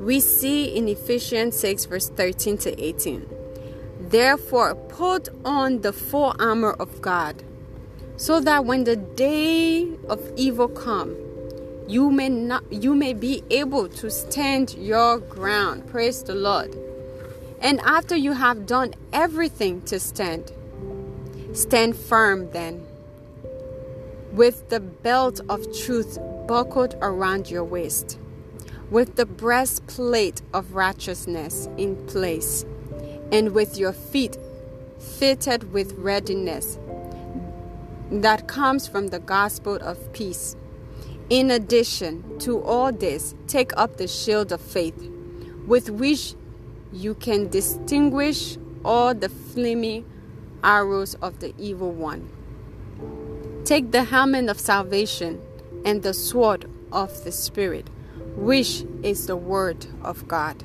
We 0.00 0.18
see 0.20 0.64
in 0.74 0.88
Ephesians 0.88 1.58
6, 1.60 1.84
verse 1.84 2.08
13 2.08 2.58
to 2.58 2.82
18. 2.82 3.28
Therefore, 4.00 4.74
put 4.74 5.28
on 5.44 5.82
the 5.82 5.92
full 5.92 6.34
armor 6.38 6.72
of 6.72 7.02
God, 7.02 7.42
so 8.16 8.40
that 8.40 8.64
when 8.64 8.84
the 8.84 8.96
day 8.96 9.88
of 10.08 10.20
evil 10.36 10.68
come, 10.68 11.16
you 11.86 12.10
may 12.10 12.30
not 12.30 12.64
you 12.72 12.94
may 12.94 13.12
be 13.12 13.42
able 13.50 13.88
to 13.88 14.10
stand 14.10 14.74
your 14.78 15.18
ground 15.18 15.86
praise 15.86 16.22
the 16.22 16.34
lord 16.34 16.74
and 17.64 17.80
after 17.80 18.14
you 18.14 18.32
have 18.32 18.66
done 18.66 18.94
everything 19.12 19.82
to 19.82 19.98
stand 19.98 20.52
stand 21.52 21.96
firm 21.96 22.48
then 22.52 22.86
with 24.32 24.68
the 24.68 24.78
belt 24.78 25.40
of 25.48 25.60
truth 25.76 26.18
buckled 26.46 26.94
around 27.02 27.50
your 27.50 27.64
waist 27.64 28.18
with 28.90 29.16
the 29.16 29.26
breastplate 29.26 30.42
of 30.52 30.74
righteousness 30.74 31.68
in 31.76 31.96
place 32.06 32.64
and 33.32 33.52
with 33.52 33.76
your 33.76 33.92
feet 33.92 34.36
fitted 34.98 35.72
with 35.72 35.92
readiness 35.94 36.78
that 38.10 38.46
comes 38.46 38.86
from 38.86 39.08
the 39.08 39.18
gospel 39.18 39.76
of 39.76 40.12
peace. 40.12 40.56
In 41.30 41.50
addition 41.50 42.38
to 42.40 42.62
all 42.62 42.92
this, 42.92 43.34
take 43.46 43.76
up 43.76 43.96
the 43.96 44.06
shield 44.06 44.52
of 44.52 44.60
faith, 44.60 45.10
with 45.66 45.90
which 45.90 46.34
you 46.94 47.14
can 47.14 47.48
distinguish 47.48 48.58
all 48.84 49.14
the 49.14 49.28
flaming 49.28 50.04
arrows 50.62 51.14
of 51.16 51.40
the 51.40 51.54
evil 51.58 51.92
one. 51.92 52.28
Take 53.64 53.92
the 53.92 54.04
helmet 54.04 54.48
of 54.48 54.60
salvation 54.60 55.40
and 55.84 56.02
the 56.02 56.14
sword 56.14 56.70
of 56.92 57.24
the 57.24 57.32
Spirit, 57.32 57.88
which 58.36 58.84
is 59.02 59.26
the 59.26 59.36
Word 59.36 59.86
of 60.02 60.28
God. 60.28 60.64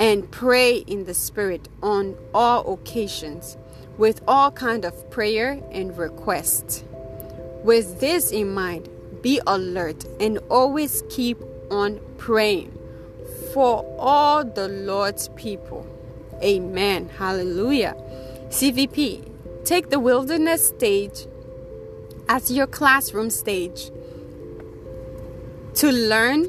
and 0.00 0.30
pray 0.30 0.76
in 0.78 1.04
the 1.04 1.14
Spirit 1.14 1.68
on 1.82 2.16
all 2.34 2.72
occasions 2.74 3.56
with 3.96 4.22
all 4.28 4.50
kind 4.52 4.84
of 4.84 5.10
prayer 5.10 5.60
and 5.72 5.96
requests. 5.98 6.84
With 7.64 8.00
this 8.00 8.30
in 8.30 8.54
mind, 8.54 8.88
be 9.22 9.40
alert 9.46 10.04
and 10.20 10.38
always 10.50 11.02
keep 11.10 11.38
on 11.70 12.00
praying 12.16 12.77
for 13.52 13.84
all 13.98 14.44
the 14.44 14.68
Lord's 14.68 15.28
people. 15.28 15.86
Amen. 16.42 17.08
Hallelujah. 17.18 17.96
CVP, 18.48 19.64
take 19.64 19.90
the 19.90 19.98
wilderness 19.98 20.68
stage 20.68 21.26
as 22.28 22.50
your 22.50 22.66
classroom 22.66 23.30
stage 23.30 23.90
to 25.74 25.90
learn, 25.90 26.48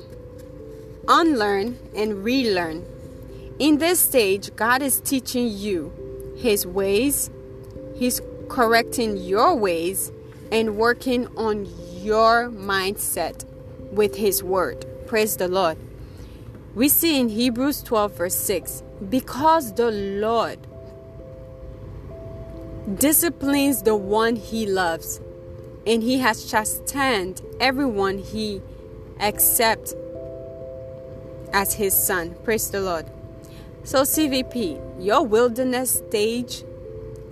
unlearn, 1.07 1.77
and 1.95 2.23
relearn. 2.23 2.85
In 3.59 3.77
this 3.77 3.99
stage, 3.99 4.55
God 4.55 4.81
is 4.81 5.01
teaching 5.01 5.49
you 5.49 6.35
His 6.38 6.65
ways, 6.65 7.29
He's 7.95 8.21
correcting 8.47 9.17
your 9.17 9.55
ways, 9.55 10.12
and 10.51 10.77
working 10.77 11.27
on 11.38 11.67
your 12.01 12.49
mindset 12.49 13.45
with 13.91 14.15
His 14.15 14.43
Word. 14.43 14.85
Praise 15.07 15.38
the 15.38 15.47
Lord. 15.47 15.77
We 16.75 16.88
see 16.88 17.19
in 17.19 17.29
Hebrews 17.29 17.82
12, 17.82 18.13
verse 18.13 18.36
6 18.36 18.84
because 19.10 19.73
the 19.73 19.91
Lord 19.91 20.60
disciplines 22.97 23.82
the 23.82 23.95
one 23.95 24.36
He 24.36 24.65
loves, 24.65 25.19
and 25.88 26.03
He 26.03 26.19
has 26.19 26.49
chastened 26.49 27.41
everyone 27.60 28.19
He 28.19 28.62
accepts 29.19 29.95
as 31.53 31.73
His 31.73 31.93
Son. 31.93 32.36
Praise 32.43 32.69
the 32.69 32.82
Lord. 32.82 33.05
So, 33.84 34.01
CVP, 34.01 35.03
your 35.03 35.25
wilderness 35.25 36.03
stage, 36.08 36.63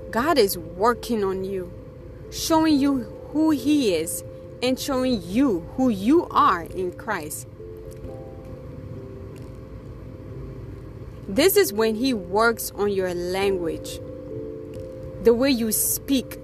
God 0.09 0.37
is 0.37 0.57
working 0.57 1.23
on 1.23 1.43
you, 1.43 1.71
showing 2.31 2.79
you 2.79 3.03
who 3.31 3.51
He 3.51 3.93
is 3.93 4.23
and 4.63 4.79
showing 4.79 5.21
you 5.21 5.69
who 5.75 5.89
you 5.89 6.27
are 6.31 6.63
in 6.63 6.91
Christ. 6.93 7.47
This 11.37 11.55
is 11.55 11.71
when 11.71 11.93
He 11.93 12.15
works 12.15 12.71
on 12.73 12.89
your 12.89 13.13
language, 13.13 13.99
the 15.21 15.35
way 15.35 15.51
you 15.51 15.71
speak, 15.71 16.39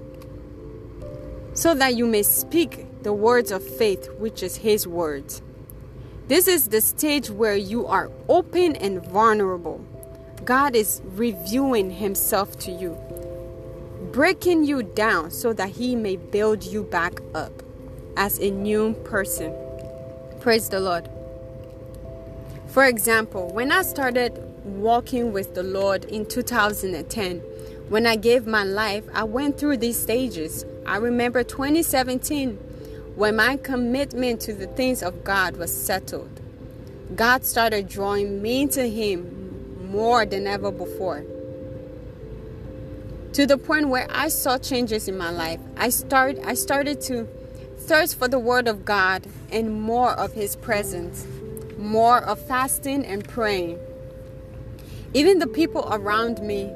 so 1.56 1.74
that 1.74 1.96
you 1.96 2.06
may 2.06 2.22
speak 2.22 2.86
the 3.02 3.12
words 3.12 3.50
of 3.50 3.68
faith, 3.68 4.08
which 4.20 4.44
is 4.44 4.58
His 4.58 4.86
words. 4.86 5.42
This 6.28 6.48
is 6.48 6.68
the 6.68 6.80
stage 6.80 7.32
where 7.32 7.56
you 7.56 7.88
are 7.88 8.12
open 8.30 8.76
and 8.76 9.04
vulnerable. 9.04 9.84
God 10.46 10.76
is 10.76 11.02
reviewing 11.16 11.90
Himself 11.90 12.60
to 12.60 12.72
you, 12.72 12.96
breaking 14.12 14.64
you 14.64 14.84
down 14.84 15.32
so 15.32 15.54
that 15.54 15.70
He 15.70 15.96
may 15.96 16.18
build 16.18 16.64
you 16.64 16.84
back 16.84 17.20
up 17.34 17.64
as 18.16 18.38
a 18.38 18.52
new 18.52 18.94
person. 19.06 19.56
Praise 20.40 20.70
the 20.70 20.80
Lord. 20.80 21.10
For 22.68 22.86
example, 22.86 23.52
when 23.54 23.72
I 23.72 23.82
started 23.82 24.53
walking 24.64 25.34
with 25.34 25.56
the 25.56 25.64
Lord 25.64 26.06
in 26.06 26.26
2010, 26.26 27.40
when 27.90 28.08
I 28.08 28.16
gave 28.16 28.48
my 28.48 28.64
life, 28.64 29.04
I 29.14 29.24
went 29.24 29.60
through 29.60 29.78
these 29.78 30.00
stages. 30.00 30.66
I 30.86 30.98
remember 30.98 31.44
2017 31.44 32.56
when 33.16 33.36
my 33.36 33.58
commitment 33.58 34.42
to 34.42 34.54
the 34.54 34.68
things 34.68 35.04
of 35.04 35.24
God 35.24 35.58
was 35.58 35.72
settled. 35.72 36.42
God 37.16 37.46
started 37.46 37.88
drawing 37.88 38.42
me 38.42 38.68
to 38.68 38.90
Him 38.90 39.92
more 39.92 40.26
than 40.26 40.48
ever 40.48 40.72
before. 40.72 41.24
To 43.34 43.46
the 43.46 43.58
point 43.58 43.90
where 43.90 44.08
I 44.10 44.30
saw 44.30 44.58
changes 44.58 45.08
in 45.08 45.18
my 45.18 45.30
life. 45.30 45.60
I 45.78 45.90
start 45.90 46.38
I 46.46 46.54
started 46.54 47.02
to 47.02 47.28
thirst 47.78 48.18
for 48.18 48.28
the 48.28 48.40
word 48.40 48.68
of 48.68 48.86
God 48.86 49.28
and 49.52 49.82
more 49.82 50.14
of 50.14 50.34
his 50.34 50.56
presence, 50.56 51.28
more 51.78 52.20
of 52.20 52.40
fasting 52.40 53.06
and 53.06 53.28
praying. 53.28 53.78
Even 55.14 55.40
the 55.40 55.48
people 55.48 55.88
around 55.92 56.42
me 56.42 56.72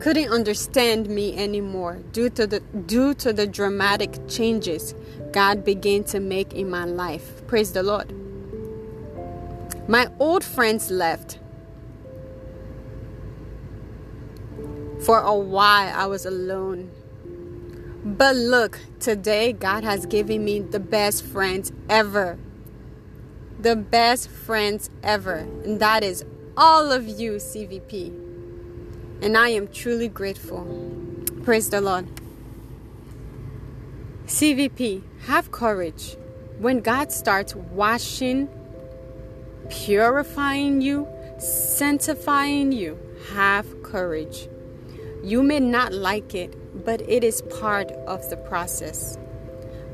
couldn't 0.00 0.30
understand 0.30 1.08
me 1.08 1.36
anymore 1.36 1.98
due 2.12 2.30
to 2.30 2.46
the 2.46 2.60
due 2.86 3.14
to 3.14 3.32
the 3.32 3.46
dramatic 3.46 4.28
changes 4.28 4.94
God 5.32 5.64
began 5.64 6.04
to 6.04 6.20
make 6.20 6.52
in 6.52 6.70
my 6.70 6.84
life. 6.84 7.46
Praise 7.46 7.72
the 7.72 7.82
Lord. 7.82 8.12
My 9.88 10.08
old 10.18 10.44
friends 10.44 10.90
left. 10.90 11.38
For 15.00 15.20
a 15.20 15.34
while 15.34 15.92
I 15.94 16.06
was 16.06 16.26
alone. 16.26 16.90
But 18.04 18.36
look, 18.36 18.78
today 19.00 19.52
God 19.52 19.84
has 19.84 20.06
given 20.06 20.44
me 20.44 20.60
the 20.60 20.80
best 20.80 21.24
friends 21.24 21.72
ever. 21.88 22.38
The 23.58 23.74
best 23.74 24.28
friends 24.28 24.90
ever. 25.02 25.46
And 25.64 25.80
that 25.80 26.04
is 26.04 26.24
all 26.58 26.90
of 26.90 27.06
you, 27.06 27.34
CVP. 27.34 28.08
And 29.22 29.36
I 29.36 29.50
am 29.50 29.68
truly 29.68 30.08
grateful. 30.08 30.66
Praise 31.44 31.70
the 31.70 31.80
Lord. 31.80 32.08
CVP, 34.26 35.02
have 35.26 35.52
courage. 35.52 36.16
When 36.58 36.80
God 36.80 37.12
starts 37.12 37.54
washing, 37.54 38.48
purifying 39.70 40.80
you, 40.80 41.06
sanctifying 41.38 42.72
you, 42.72 42.98
have 43.34 43.84
courage. 43.84 44.48
You 45.22 45.44
may 45.44 45.60
not 45.60 45.92
like 45.92 46.34
it, 46.34 46.84
but 46.84 47.00
it 47.02 47.22
is 47.22 47.40
part 47.60 47.92
of 48.08 48.28
the 48.30 48.36
process. 48.36 49.16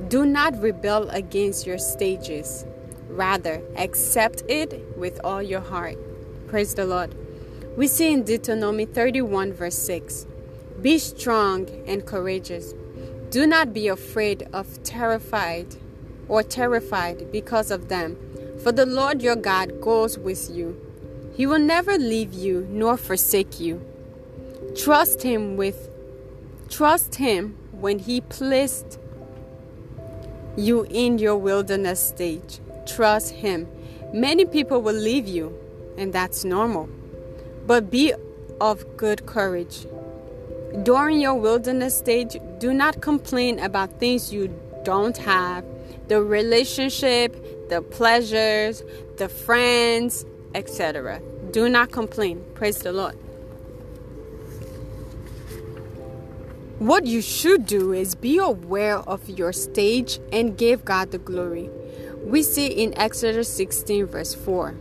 Do 0.09 0.25
not 0.25 0.59
rebel 0.63 1.11
against 1.11 1.67
your 1.67 1.79
stages. 1.79 2.65
Rather, 3.11 3.63
accept 3.77 4.45
it 4.49 4.83
with 4.97 5.21
all 5.23 5.43
your 5.43 5.61
heart. 5.61 5.99
Praise 6.55 6.75
the 6.77 6.87
Lord. 6.87 7.13
We 7.77 7.89
see 7.89 8.13
in 8.13 8.23
Deuteronomy 8.23 8.85
31, 8.85 9.55
verse 9.55 9.77
6 9.77 10.25
Be 10.81 10.99
strong 10.99 11.69
and 11.85 12.07
courageous. 12.07 12.75
Do 13.31 13.45
not 13.45 13.75
be 13.75 13.89
afraid 13.89 14.47
of 14.53 14.81
terrified 14.85 15.75
or 16.29 16.45
terrified 16.45 17.33
because 17.33 17.73
of 17.73 17.89
them, 17.89 18.17
for 18.63 18.71
the 18.71 18.87
Lord 18.87 19.21
your 19.21 19.35
God 19.35 19.81
goes 19.81 20.17
with 20.17 20.49
you. 20.49 20.81
He 21.35 21.45
will 21.45 21.59
never 21.59 21.99
leave 21.99 22.33
you 22.33 22.69
nor 22.71 22.97
forsake 22.99 23.59
you. 23.59 23.85
Trust 24.77 25.25
him 25.25 25.57
with 25.57 25.91
trust 26.69 27.17
him 27.17 27.59
when 27.73 27.99
he 27.99 28.21
placed 28.21 29.01
you 30.57 30.87
in 30.89 31.19
your 31.19 31.37
wilderness 31.37 31.99
stage. 31.99 32.61
Trust 32.87 33.33
him. 33.33 33.67
Many 34.13 34.45
people 34.45 34.81
will 34.81 34.95
leave 34.95 35.27
you 35.27 35.59
and 35.97 36.13
that's 36.13 36.45
normal. 36.45 36.89
But 37.67 37.91
be 37.91 38.13
of 38.61 38.97
good 38.97 39.27
courage. 39.27 39.87
During 40.83 41.21
your 41.21 41.35
wilderness 41.35 41.97
stage, 41.97 42.37
do 42.59 42.75
not 42.75 43.01
complain 43.01 43.59
about 43.59 44.01
things 44.01 44.33
you 44.33 44.53
don't 44.85 45.17
have 45.19 45.65
the 46.09 46.23
relationship, 46.23 47.69
the 47.71 47.81
pleasures, 47.81 48.83
the 49.17 49.29
friends, 49.29 50.27
etc. 50.55 51.21
Do 51.51 51.69
not 51.69 51.93
complain. 51.93 52.45
Praise 52.55 52.79
the 52.79 52.93
Lord. 52.93 53.17
What 56.79 57.07
you 57.07 57.23
should 57.23 57.67
do 57.67 57.93
is 57.93 58.15
be 58.15 58.37
aware 58.37 58.99
of 58.99 59.29
your 59.29 59.53
stage 59.53 60.19
and 60.33 60.59
give 60.59 60.85
God 60.85 61.13
the 61.13 61.19
glory. 61.19 61.71
We 62.23 62.43
see 62.43 62.67
in 62.67 62.97
Exodus 62.99 63.49
16, 63.49 64.07
verse 64.07 64.35
4. 64.35 64.75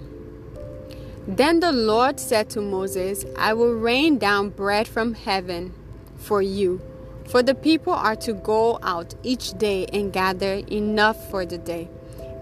Then 1.28 1.62
the 1.62 1.72
Lord 1.72 2.20
said 2.20 2.50
to 2.52 2.62
Moses, 2.62 3.26
I 3.38 3.54
will 3.54 3.74
rain 3.74 4.18
down 4.18 4.50
bread 4.50 4.88
from 4.88 5.14
heaven 5.14 5.74
for 6.18 6.42
you, 6.42 6.82
for 7.28 7.42
the 7.42 7.56
people 7.56 7.94
are 7.94 8.18
to 8.18 8.34
go 8.34 8.78
out 8.84 9.16
each 9.24 9.58
day 9.58 9.86
and 9.94 10.12
gather 10.12 10.62
enough 10.70 11.30
for 11.30 11.46
the 11.46 11.58
day. 11.58 11.90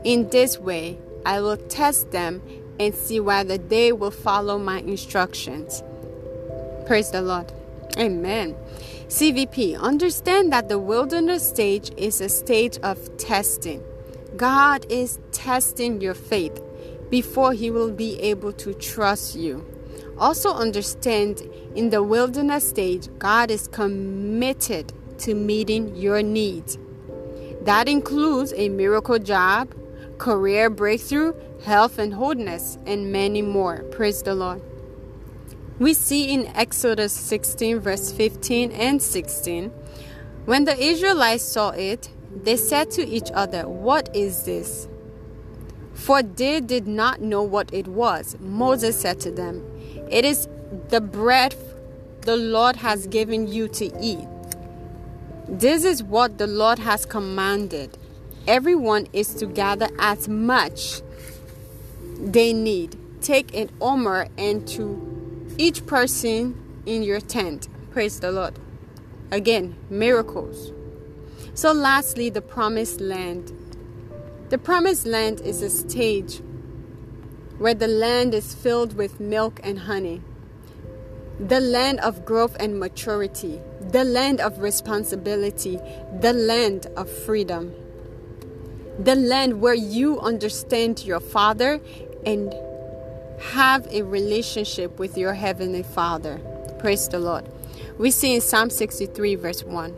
In 0.03 0.29
this 0.29 0.57
way, 0.57 0.97
I 1.25 1.41
will 1.41 1.57
test 1.57 2.09
them 2.09 2.41
and 2.79 2.95
see 2.95 3.19
whether 3.19 3.59
they 3.59 3.91
will 3.91 4.09
follow 4.09 4.57
my 4.57 4.79
instructions. 4.79 5.83
Praise 6.87 7.11
the 7.11 7.21
Lord. 7.21 7.53
Amen. 7.99 8.55
CVP, 9.07 9.79
understand 9.79 10.51
that 10.53 10.69
the 10.69 10.79
wilderness 10.79 11.47
stage 11.47 11.91
is 11.97 12.19
a 12.19 12.29
stage 12.29 12.79
of 12.79 13.17
testing. 13.17 13.83
God 14.35 14.87
is 14.89 15.19
testing 15.31 16.01
your 16.01 16.15
faith 16.15 16.59
before 17.11 17.53
he 17.53 17.69
will 17.69 17.91
be 17.91 18.19
able 18.19 18.51
to 18.53 18.73
trust 18.73 19.35
you. 19.35 19.63
Also, 20.17 20.51
understand 20.51 21.41
in 21.75 21.91
the 21.91 22.01
wilderness 22.01 22.67
stage, 22.67 23.07
God 23.19 23.51
is 23.51 23.67
committed 23.67 24.91
to 25.19 25.35
meeting 25.35 25.95
your 25.95 26.23
needs. 26.23 26.79
That 27.61 27.87
includes 27.87 28.51
a 28.55 28.69
miracle 28.69 29.19
job, 29.19 29.75
career 30.17 30.71
breakthrough, 30.71 31.33
health 31.63 31.99
and 31.99 32.15
wholeness, 32.15 32.79
and 32.87 33.11
many 33.11 33.43
more. 33.43 33.83
Praise 33.91 34.23
the 34.23 34.33
Lord. 34.33 34.63
We 35.77 35.93
see 35.93 36.33
in 36.33 36.47
Exodus 36.55 37.13
16, 37.13 37.79
verse 37.79 38.11
15 38.11 38.71
and 38.71 38.99
16 38.99 39.71
when 40.45 40.65
the 40.65 40.75
Israelites 40.75 41.43
saw 41.43 41.69
it, 41.69 42.09
they 42.43 42.57
said 42.57 42.89
to 42.91 43.07
each 43.07 43.29
other, 43.31 43.67
What 43.67 44.15
is 44.15 44.43
this? 44.43 44.87
For 46.01 46.23
they 46.23 46.59
did 46.61 46.87
not 46.87 47.21
know 47.21 47.43
what 47.43 47.71
it 47.71 47.87
was. 47.87 48.35
Moses 48.39 48.99
said 48.99 49.19
to 49.19 49.29
them, 49.29 49.63
It 50.09 50.25
is 50.25 50.47
the 50.89 50.99
bread 50.99 51.53
the 52.21 52.35
Lord 52.35 52.77
has 52.77 53.05
given 53.05 53.47
you 53.47 53.67
to 53.67 53.85
eat. 54.01 54.27
This 55.47 55.83
is 55.83 56.01
what 56.01 56.39
the 56.39 56.47
Lord 56.47 56.79
has 56.79 57.05
commanded. 57.05 57.99
Everyone 58.47 59.09
is 59.13 59.35
to 59.35 59.45
gather 59.45 59.89
as 59.99 60.27
much 60.27 61.03
they 62.17 62.51
need. 62.51 62.97
Take 63.21 63.55
an 63.55 63.69
omer 63.79 64.27
and 64.39 64.67
to 64.69 65.53
each 65.59 65.85
person 65.85 66.81
in 66.87 67.03
your 67.03 67.19
tent. 67.19 67.67
Praise 67.91 68.19
the 68.19 68.31
Lord. 68.31 68.57
Again, 69.31 69.75
miracles. 69.87 70.71
So, 71.53 71.71
lastly, 71.71 72.31
the 72.31 72.41
promised 72.41 72.99
land. 72.99 73.51
The 74.51 74.57
promised 74.57 75.05
land 75.05 75.39
is 75.39 75.61
a 75.61 75.69
stage 75.69 76.41
where 77.57 77.73
the 77.73 77.87
land 77.87 78.33
is 78.33 78.53
filled 78.53 78.97
with 78.97 79.17
milk 79.17 79.61
and 79.63 79.79
honey, 79.79 80.21
the 81.39 81.61
land 81.61 82.01
of 82.01 82.25
growth 82.25 82.57
and 82.59 82.77
maturity, 82.77 83.61
the 83.79 84.03
land 84.03 84.41
of 84.41 84.59
responsibility, 84.59 85.79
the 86.19 86.33
land 86.33 86.87
of 86.97 87.09
freedom, 87.09 87.73
the 88.99 89.15
land 89.15 89.61
where 89.61 89.73
you 89.73 90.19
understand 90.19 91.05
your 91.05 91.21
Father 91.21 91.79
and 92.25 92.53
have 93.53 93.87
a 93.87 94.01
relationship 94.01 94.99
with 94.99 95.17
your 95.17 95.33
Heavenly 95.33 95.83
Father. 95.83 96.41
Praise 96.77 97.07
the 97.07 97.19
Lord. 97.19 97.47
We 97.97 98.11
see 98.11 98.35
in 98.35 98.41
Psalm 98.41 98.69
63, 98.69 99.35
verse 99.35 99.63
1 99.63 99.95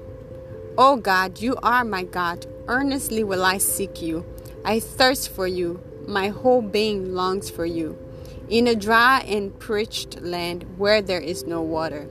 O 0.77 0.95
God, 0.97 1.41
you 1.41 1.55
are 1.63 1.83
my 1.83 2.03
God. 2.03 2.45
Earnestly 2.67 3.23
will 3.23 3.43
I 3.43 3.57
seek 3.57 3.99
you. 3.99 4.23
I 4.65 4.79
thirst 4.79 5.29
for 5.29 5.47
you. 5.47 5.81
My 6.07 6.29
whole 6.29 6.61
being 6.61 7.13
longs 7.13 7.49
for 7.49 7.65
you. 7.65 7.97
In 8.49 8.67
a 8.67 8.75
dry 8.75 9.19
and 9.21 9.57
parched 9.59 10.21
land 10.21 10.65
where 10.77 11.01
there 11.01 11.21
is 11.21 11.45
no 11.45 11.61
water. 11.61 12.07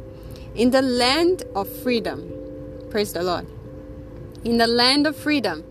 In 0.55 0.71
the 0.71 0.83
land 0.83 1.45
of 1.55 1.69
freedom. 1.69 2.33
Praise 2.91 3.13
the 3.13 3.23
Lord. 3.23 3.47
In 4.45 4.59
the 4.59 4.67
land 4.67 5.07
of 5.07 5.17
freedom 5.17 5.65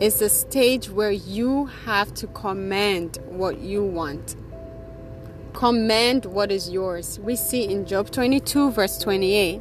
is 0.00 0.18
the 0.18 0.28
stage 0.28 0.90
where 0.90 1.12
you 1.12 1.66
have 1.66 2.12
to 2.14 2.26
command 2.28 3.18
what 3.28 3.58
you 3.58 3.82
want 3.84 4.36
command 5.54 6.26
what 6.26 6.50
is 6.50 6.68
yours. 6.68 7.18
We 7.20 7.36
see 7.36 7.64
in 7.64 7.86
Job 7.86 8.10
22, 8.10 8.72
verse 8.72 8.98
28, 8.98 9.58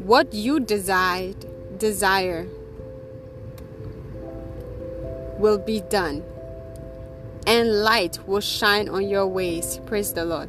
what 0.00 0.34
you 0.34 0.60
desired, 0.60 1.78
desire 1.78 2.46
will 5.40 5.58
be 5.58 5.80
done, 5.80 6.22
and 7.46 7.82
light 7.82 8.18
will 8.26 8.40
shine 8.40 8.88
on 8.88 9.08
your 9.08 9.26
ways. 9.26 9.80
Praise 9.86 10.12
the 10.12 10.24
Lord. 10.24 10.48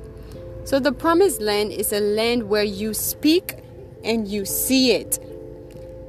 So, 0.63 0.79
the 0.79 0.91
promised 0.91 1.41
land 1.41 1.71
is 1.71 1.91
a 1.91 1.99
land 1.99 2.49
where 2.49 2.63
you 2.63 2.93
speak 2.93 3.57
and 4.03 4.27
you 4.27 4.45
see 4.45 4.91
it. 4.91 5.19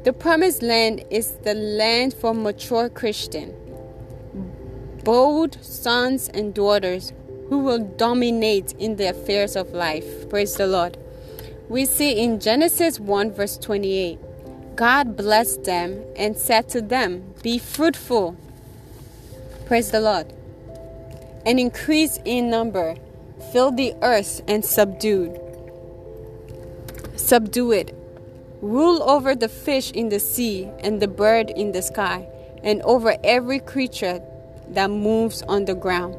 The 0.05 0.13
promised 0.13 0.63
land 0.63 1.05
is 1.11 1.33
the 1.45 1.55
land 1.55 2.13
for 2.13 2.35
mature 2.35 2.89
Christian, 2.89 3.55
bold 5.05 5.63
sons 5.65 6.29
and 6.29 6.53
daughters 6.53 7.13
who 7.49 7.59
will 7.59 7.79
dominate 7.79 8.73
in 8.79 8.97
the 8.97 9.11
affairs 9.11 9.57
of 9.57 9.73
life. 9.73 10.29
Praise 10.29 10.57
the 10.57 10.67
Lord. 10.67 10.99
We 11.69 11.87
see 11.87 12.19
in 12.19 12.41
Genesis 12.41 12.99
1, 12.99 13.33
verse 13.33 13.57
28, 13.57 14.19
God 14.75 15.17
blessed 15.17 15.65
them 15.65 16.03
and 16.17 16.37
said 16.37 16.69
to 16.71 16.81
them, 16.83 17.35
Be 17.43 17.59
fruitful. 17.59 18.37
Praise 19.67 19.91
the 19.91 20.01
Lord. 20.01 20.33
And 21.47 21.59
increase 21.59 22.19
in 22.25 22.51
number, 22.51 22.97
fill 23.53 23.73
the 23.73 23.95
earth 24.03 24.43
and 24.47 24.65
subdue. 24.65 25.39
Subdue 27.17 27.73
it. 27.73 27.95
Rule 28.61 29.03
over 29.03 29.35
the 29.35 29.49
fish 29.49 29.91
in 29.91 30.09
the 30.09 30.21
sea 30.21 30.69
and 30.81 31.01
the 31.01 31.09
bird 31.09 31.51
in 31.51 31.73
the 31.73 31.83
sky, 31.83 32.29
and 32.63 32.81
over 32.83 33.17
every 33.25 33.59
creature 33.59 34.23
that 34.69 34.89
moves 34.89 35.43
on 35.43 35.65
the 35.65 35.75
ground. 35.75 36.15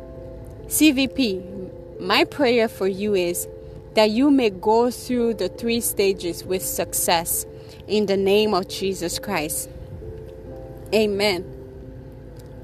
CVP, 0.68 2.00
my 2.02 2.26
prayer 2.26 2.68
for 2.68 2.88
you 2.88 3.16
is 3.16 3.48
that 3.94 4.10
you 4.10 4.32
may 4.32 4.50
go 4.50 4.92
through 4.92 5.36
the 5.36 5.50
three 5.50 5.80
stages 5.80 6.44
with 6.44 6.64
success 6.64 7.46
in 7.88 8.08
the 8.08 8.18
name 8.18 8.54
of 8.54 8.68
Jesus 8.68 9.20
Christ. 9.20 9.70
Amen. 10.94 11.53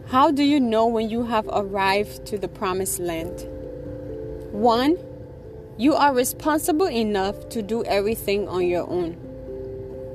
How 0.09 0.31
do 0.31 0.41
you 0.41 0.59
know 0.59 0.87
when 0.87 1.07
you 1.07 1.25
have 1.25 1.47
arrived 1.53 2.25
to 2.25 2.39
the 2.39 2.47
promised 2.47 2.99
land? 2.99 3.45
One, 4.51 4.97
you 5.77 5.93
are 5.93 6.15
responsible 6.15 6.89
enough 6.89 7.47
to 7.49 7.61
do 7.61 7.83
everything 7.83 8.47
on 8.47 8.65
your 8.65 8.89
own. 8.89 9.17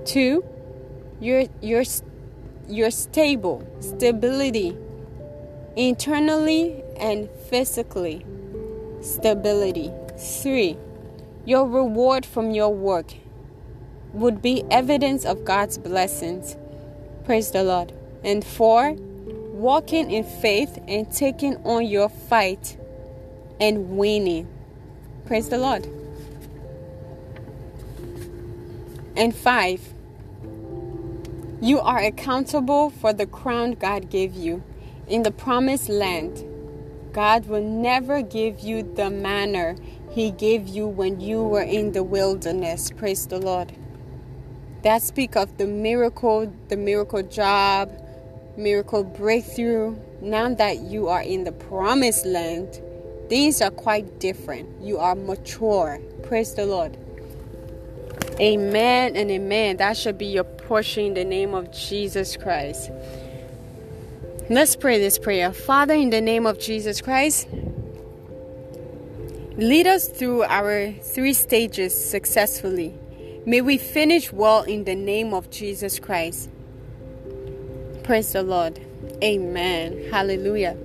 Two, 0.04 0.44
you're, 1.20 1.44
you're, 1.62 1.84
you're 2.68 2.90
stable, 2.90 3.64
stability 3.78 4.76
internally 5.76 6.82
and 6.96 7.30
physically. 7.48 8.26
Stability. 9.00 9.92
3. 10.18 10.76
Your 11.44 11.68
reward 11.68 12.26
from 12.26 12.50
your 12.50 12.74
work 12.74 13.14
would 14.12 14.42
be 14.42 14.64
evidence 14.72 15.24
of 15.24 15.44
God's 15.44 15.78
blessings. 15.78 16.56
Praise 17.24 17.52
the 17.52 17.62
Lord. 17.62 17.92
And 18.24 18.44
4. 18.44 18.96
Walking 19.64 20.10
in 20.10 20.24
faith 20.24 20.78
and 20.86 21.10
taking 21.10 21.56
on 21.64 21.86
your 21.86 22.10
fight 22.10 22.76
and 23.58 23.96
winning. 23.96 24.46
Praise 25.24 25.48
the 25.48 25.56
Lord. 25.56 25.88
And 29.16 29.34
5. 29.34 29.80
You 31.62 31.80
are 31.80 31.98
accountable 31.98 32.90
for 32.90 33.14
the 33.14 33.24
crown 33.24 33.72
God 33.72 34.10
gave 34.10 34.34
you 34.34 34.62
in 35.08 35.22
the 35.22 35.30
promised 35.30 35.88
land. 35.88 36.44
God 37.14 37.46
will 37.46 37.64
never 37.64 38.20
give 38.20 38.60
you 38.60 38.82
the 38.82 39.08
manna 39.08 39.76
He 40.10 40.30
gave 40.30 40.68
you 40.68 40.86
when 40.86 41.22
you 41.22 41.42
were 41.42 41.62
in 41.62 41.92
the 41.92 42.02
wilderness. 42.02 42.90
Praise 42.90 43.26
the 43.26 43.38
Lord. 43.38 43.72
That 44.82 45.00
speak 45.00 45.36
of 45.36 45.56
the 45.56 45.66
miracle, 45.66 46.52
the 46.68 46.76
miracle 46.76 47.22
job, 47.22 48.03
miracle 48.56 49.04
breakthrough. 49.04 49.96
Now 50.20 50.54
that 50.54 50.80
you 50.80 51.08
are 51.08 51.22
in 51.22 51.44
the 51.44 51.52
promised 51.52 52.24
land, 52.26 52.80
these 53.28 53.60
are 53.60 53.70
quite 53.70 54.18
different. 54.20 54.82
You 54.82 54.98
are 54.98 55.14
mature. 55.14 56.00
Praise 56.22 56.54
the 56.54 56.66
Lord. 56.66 56.96
Amen 58.40 59.16
and 59.16 59.30
amen. 59.30 59.76
That 59.76 59.96
should 59.96 60.18
be 60.18 60.26
your 60.26 60.44
portion 60.44 61.04
in 61.04 61.14
the 61.14 61.24
name 61.24 61.54
of 61.54 61.72
Jesus 61.72 62.36
Christ. 62.36 62.90
Let's 64.50 64.76
pray 64.76 64.98
this 64.98 65.18
prayer. 65.18 65.52
Father, 65.52 65.94
in 65.94 66.10
the 66.10 66.20
name 66.20 66.44
of 66.44 66.58
Jesus 66.58 67.00
Christ, 67.00 67.48
lead 69.56 69.86
us 69.86 70.08
through 70.08 70.42
our 70.42 70.92
three 70.92 71.32
stages 71.32 71.94
successfully. 71.94 72.94
May 73.46 73.60
we 73.60 73.78
finish 73.78 74.32
well 74.32 74.62
in 74.64 74.84
the 74.84 74.94
name 74.94 75.32
of 75.32 75.50
Jesus 75.50 75.98
Christ. 75.98 76.50
Praise 78.04 78.34
the 78.34 78.42
Lord. 78.42 78.78
Amen. 79.22 80.10
Hallelujah. 80.10 80.76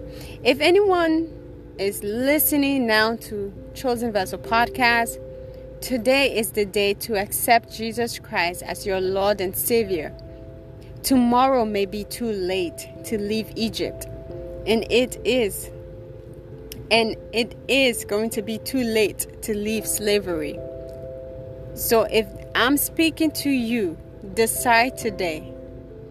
If 0.42 0.62
anyone 0.62 1.28
is 1.78 2.02
listening 2.02 2.88
now 2.88 3.18
to 3.18 3.54
Chosen 3.74 4.14
Vessel 4.14 4.40
podcast, 4.40 5.20
today 5.82 6.38
is 6.38 6.54
the 6.54 6.64
day 6.64 6.94
to 6.94 7.18
accept 7.18 7.76
Jesus 7.76 8.20
Christ 8.20 8.64
as 8.64 8.86
your 8.86 9.02
Lord 9.02 9.42
and 9.42 9.54
Savior. 9.54 10.16
Tomorrow 11.04 11.66
may 11.66 11.86
be 11.86 12.06
too 12.06 12.32
late 12.32 12.88
to 13.04 13.18
leave 13.18 13.52
Egypt, 13.58 14.06
and 14.66 14.90
it 14.90 15.20
is. 15.26 15.70
And 16.90 17.18
it 17.34 17.54
is 17.68 18.06
going 18.06 18.30
to 18.30 18.42
be 18.42 18.60
too 18.60 18.82
late 18.82 19.42
to 19.42 19.54
leave 19.54 19.86
slavery. 19.86 20.58
So 21.74 22.04
if 22.04 22.28
I'm 22.56 22.78
speaking 22.78 23.32
to 23.32 23.50
you, 23.50 23.98
decide 24.36 24.98
today 24.98 25.54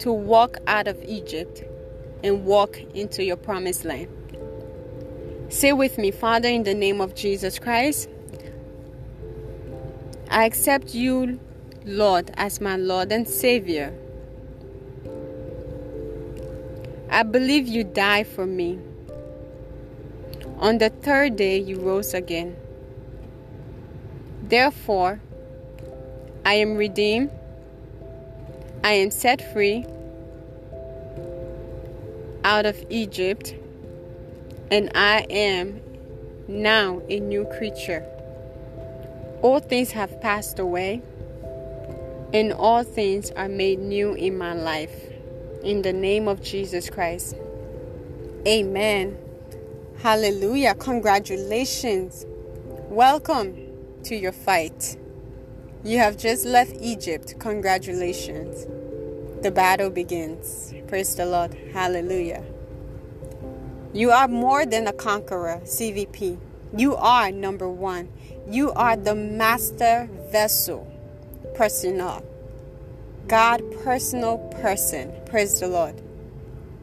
to 0.00 0.12
walk 0.12 0.58
out 0.66 0.88
of 0.88 1.02
Egypt 1.04 1.64
and 2.22 2.44
walk 2.44 2.78
into 2.94 3.22
your 3.24 3.36
promised 3.36 3.84
land. 3.84 4.08
Say 5.48 5.72
with 5.72 5.98
me, 5.98 6.10
Father, 6.10 6.48
in 6.48 6.64
the 6.64 6.74
name 6.74 7.00
of 7.00 7.14
Jesus 7.14 7.58
Christ, 7.58 8.08
I 10.30 10.44
accept 10.44 10.94
you, 10.94 11.40
Lord, 11.84 12.30
as 12.34 12.60
my 12.60 12.76
Lord 12.76 13.10
and 13.12 13.26
Savior. 13.26 13.94
I 17.10 17.22
believe 17.22 17.66
you 17.66 17.84
died 17.84 18.26
for 18.26 18.44
me. 18.44 18.78
On 20.58 20.78
the 20.78 20.90
third 20.90 21.36
day, 21.36 21.58
you 21.58 21.80
rose 21.80 22.12
again. 22.12 22.56
Therefore, 24.42 25.20
I 26.44 26.54
am 26.54 26.76
redeemed, 26.76 27.30
I 28.88 28.92
am 28.92 29.10
set 29.10 29.52
free 29.52 29.84
out 32.42 32.64
of 32.64 32.82
Egypt, 32.88 33.54
and 34.70 34.90
I 34.94 35.26
am 35.28 35.82
now 36.48 37.02
a 37.06 37.20
new 37.20 37.44
creature. 37.58 38.02
All 39.42 39.60
things 39.60 39.90
have 39.90 40.18
passed 40.22 40.58
away, 40.58 41.02
and 42.32 42.50
all 42.50 42.82
things 42.82 43.30
are 43.32 43.46
made 43.46 43.78
new 43.78 44.14
in 44.14 44.38
my 44.38 44.54
life. 44.54 45.12
In 45.62 45.82
the 45.82 45.92
name 45.92 46.26
of 46.26 46.42
Jesus 46.42 46.88
Christ. 46.88 47.36
Amen. 48.46 49.18
Hallelujah. 49.98 50.74
Congratulations. 50.74 52.24
Welcome 52.88 53.54
to 54.04 54.16
your 54.16 54.32
fight. 54.32 54.96
You 55.84 55.98
have 55.98 56.16
just 56.16 56.46
left 56.46 56.72
Egypt. 56.80 57.34
Congratulations. 57.38 58.77
The 59.40 59.52
battle 59.52 59.88
begins. 59.88 60.74
Praise 60.88 61.14
the 61.14 61.24
Lord. 61.24 61.54
Hallelujah. 61.72 62.42
You 63.92 64.10
are 64.10 64.26
more 64.26 64.66
than 64.66 64.88
a 64.88 64.92
conqueror, 64.92 65.60
CVP. 65.62 66.38
You 66.76 66.96
are 66.96 67.30
number 67.30 67.68
one. 67.68 68.08
You 68.48 68.72
are 68.72 68.96
the 68.96 69.14
master 69.14 70.08
vessel, 70.32 70.90
personal. 71.54 72.24
God, 73.28 73.62
personal 73.84 74.38
person. 74.60 75.12
Praise 75.26 75.60
the 75.60 75.68
Lord. 75.68 76.02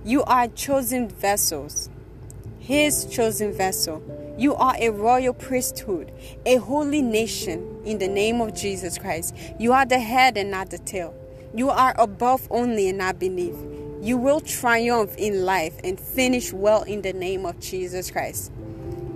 You 0.06 0.24
are 0.24 0.48
chosen 0.48 1.10
vessels, 1.10 1.90
His 2.60 3.06
chosen 3.06 3.52
vessel. 3.52 4.02
You 4.38 4.56
are 4.56 4.76
a 4.80 4.92
royal 4.92 5.34
priesthood, 5.34 6.12
a 6.46 6.56
holy 6.56 7.02
nation 7.02 7.82
in 7.84 7.98
the 7.98 8.08
name 8.08 8.40
of 8.40 8.56
Jesus 8.56 8.98
Christ. 8.98 9.36
You 9.60 9.74
are 9.74 9.86
the 9.86 10.00
head 10.00 10.38
and 10.38 10.52
not 10.52 10.70
the 10.70 10.78
tail. 10.78 11.14
You 11.56 11.70
are 11.70 11.96
above 11.98 12.48
only 12.52 12.90
and 12.90 12.98
not 12.98 13.18
beneath. 13.18 13.58
You 14.02 14.18
will 14.18 14.42
triumph 14.42 15.16
in 15.18 15.46
life 15.46 15.80
and 15.84 16.00
finish 16.00 16.52
well 16.52 16.84
in 16.84 17.02
the 17.02 17.14
name 17.14 17.46
of 17.46 17.60
Jesus 17.60 18.12
Christ. 18.12 18.52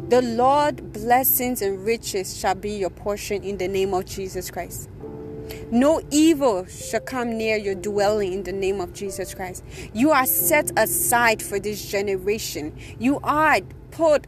The 0.10 0.22
Lord 0.22 0.94
blessings 0.94 1.62
and 1.62 1.86
riches 1.86 2.36
shall 2.36 2.56
be 2.56 2.72
your 2.72 2.90
portion 2.90 3.44
in 3.44 3.58
the 3.58 3.68
name 3.68 3.94
of 3.94 4.06
Jesus 4.06 4.50
Christ. 4.50 4.90
No 5.72 6.02
evil 6.10 6.66
shall 6.66 7.02
come 7.02 7.38
near 7.38 7.58
your 7.58 7.76
dwelling 7.76 8.34
in 8.34 8.44
the 8.44 8.52
name 8.52 8.82
of 8.82 8.94
Jesus 8.94 9.34
Christ. 9.34 9.64
You 9.94 10.12
are 10.12 10.26
set 10.26 10.72
aside 10.78 11.44
for 11.44 11.60
this 11.60 11.86
generation. 11.92 12.76
You 12.98 13.20
are 13.22 13.60
put 13.92 14.26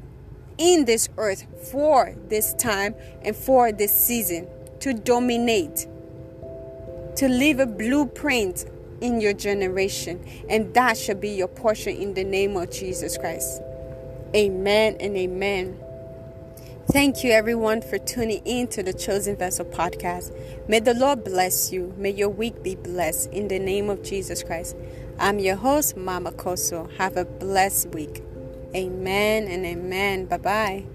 in 0.57 0.85
this 0.85 1.09
earth 1.17 1.47
for 1.71 2.15
this 2.27 2.53
time 2.55 2.93
and 3.23 3.35
for 3.35 3.71
this 3.71 3.91
season 3.91 4.47
to 4.81 4.93
dominate, 4.93 5.87
to 7.21 7.29
leave 7.29 7.59
a 7.59 7.67
blueprint 7.67 8.65
in 8.99 9.21
your 9.21 9.31
generation, 9.31 10.19
and 10.49 10.73
that 10.73 10.97
shall 10.97 11.13
be 11.13 11.29
your 11.29 11.47
portion 11.47 11.95
in 11.95 12.15
the 12.15 12.23
name 12.23 12.57
of 12.57 12.71
Jesus 12.71 13.15
Christ. 13.15 13.61
Amen 14.35 14.97
and 14.99 15.15
amen. 15.15 15.79
Thank 16.87 17.23
you, 17.23 17.29
everyone, 17.29 17.83
for 17.83 17.99
tuning 17.99 18.41
in 18.43 18.69
to 18.69 18.81
the 18.81 18.91
Chosen 18.91 19.35
Vessel 19.35 19.65
podcast. 19.65 20.35
May 20.67 20.79
the 20.79 20.95
Lord 20.95 21.23
bless 21.23 21.71
you. 21.71 21.93
May 21.95 22.09
your 22.09 22.29
week 22.29 22.63
be 22.63 22.73
blessed 22.73 23.29
in 23.31 23.49
the 23.49 23.59
name 23.59 23.91
of 23.91 24.01
Jesus 24.01 24.41
Christ. 24.41 24.75
I'm 25.19 25.37
your 25.37 25.57
host, 25.57 25.95
Mama 25.95 26.31
Kosso. 26.31 26.91
Have 26.97 27.17
a 27.17 27.25
blessed 27.25 27.89
week. 27.89 28.23
Amen 28.75 29.47
and 29.47 29.63
amen. 29.63 30.25
Bye 30.25 30.37
bye. 30.37 30.85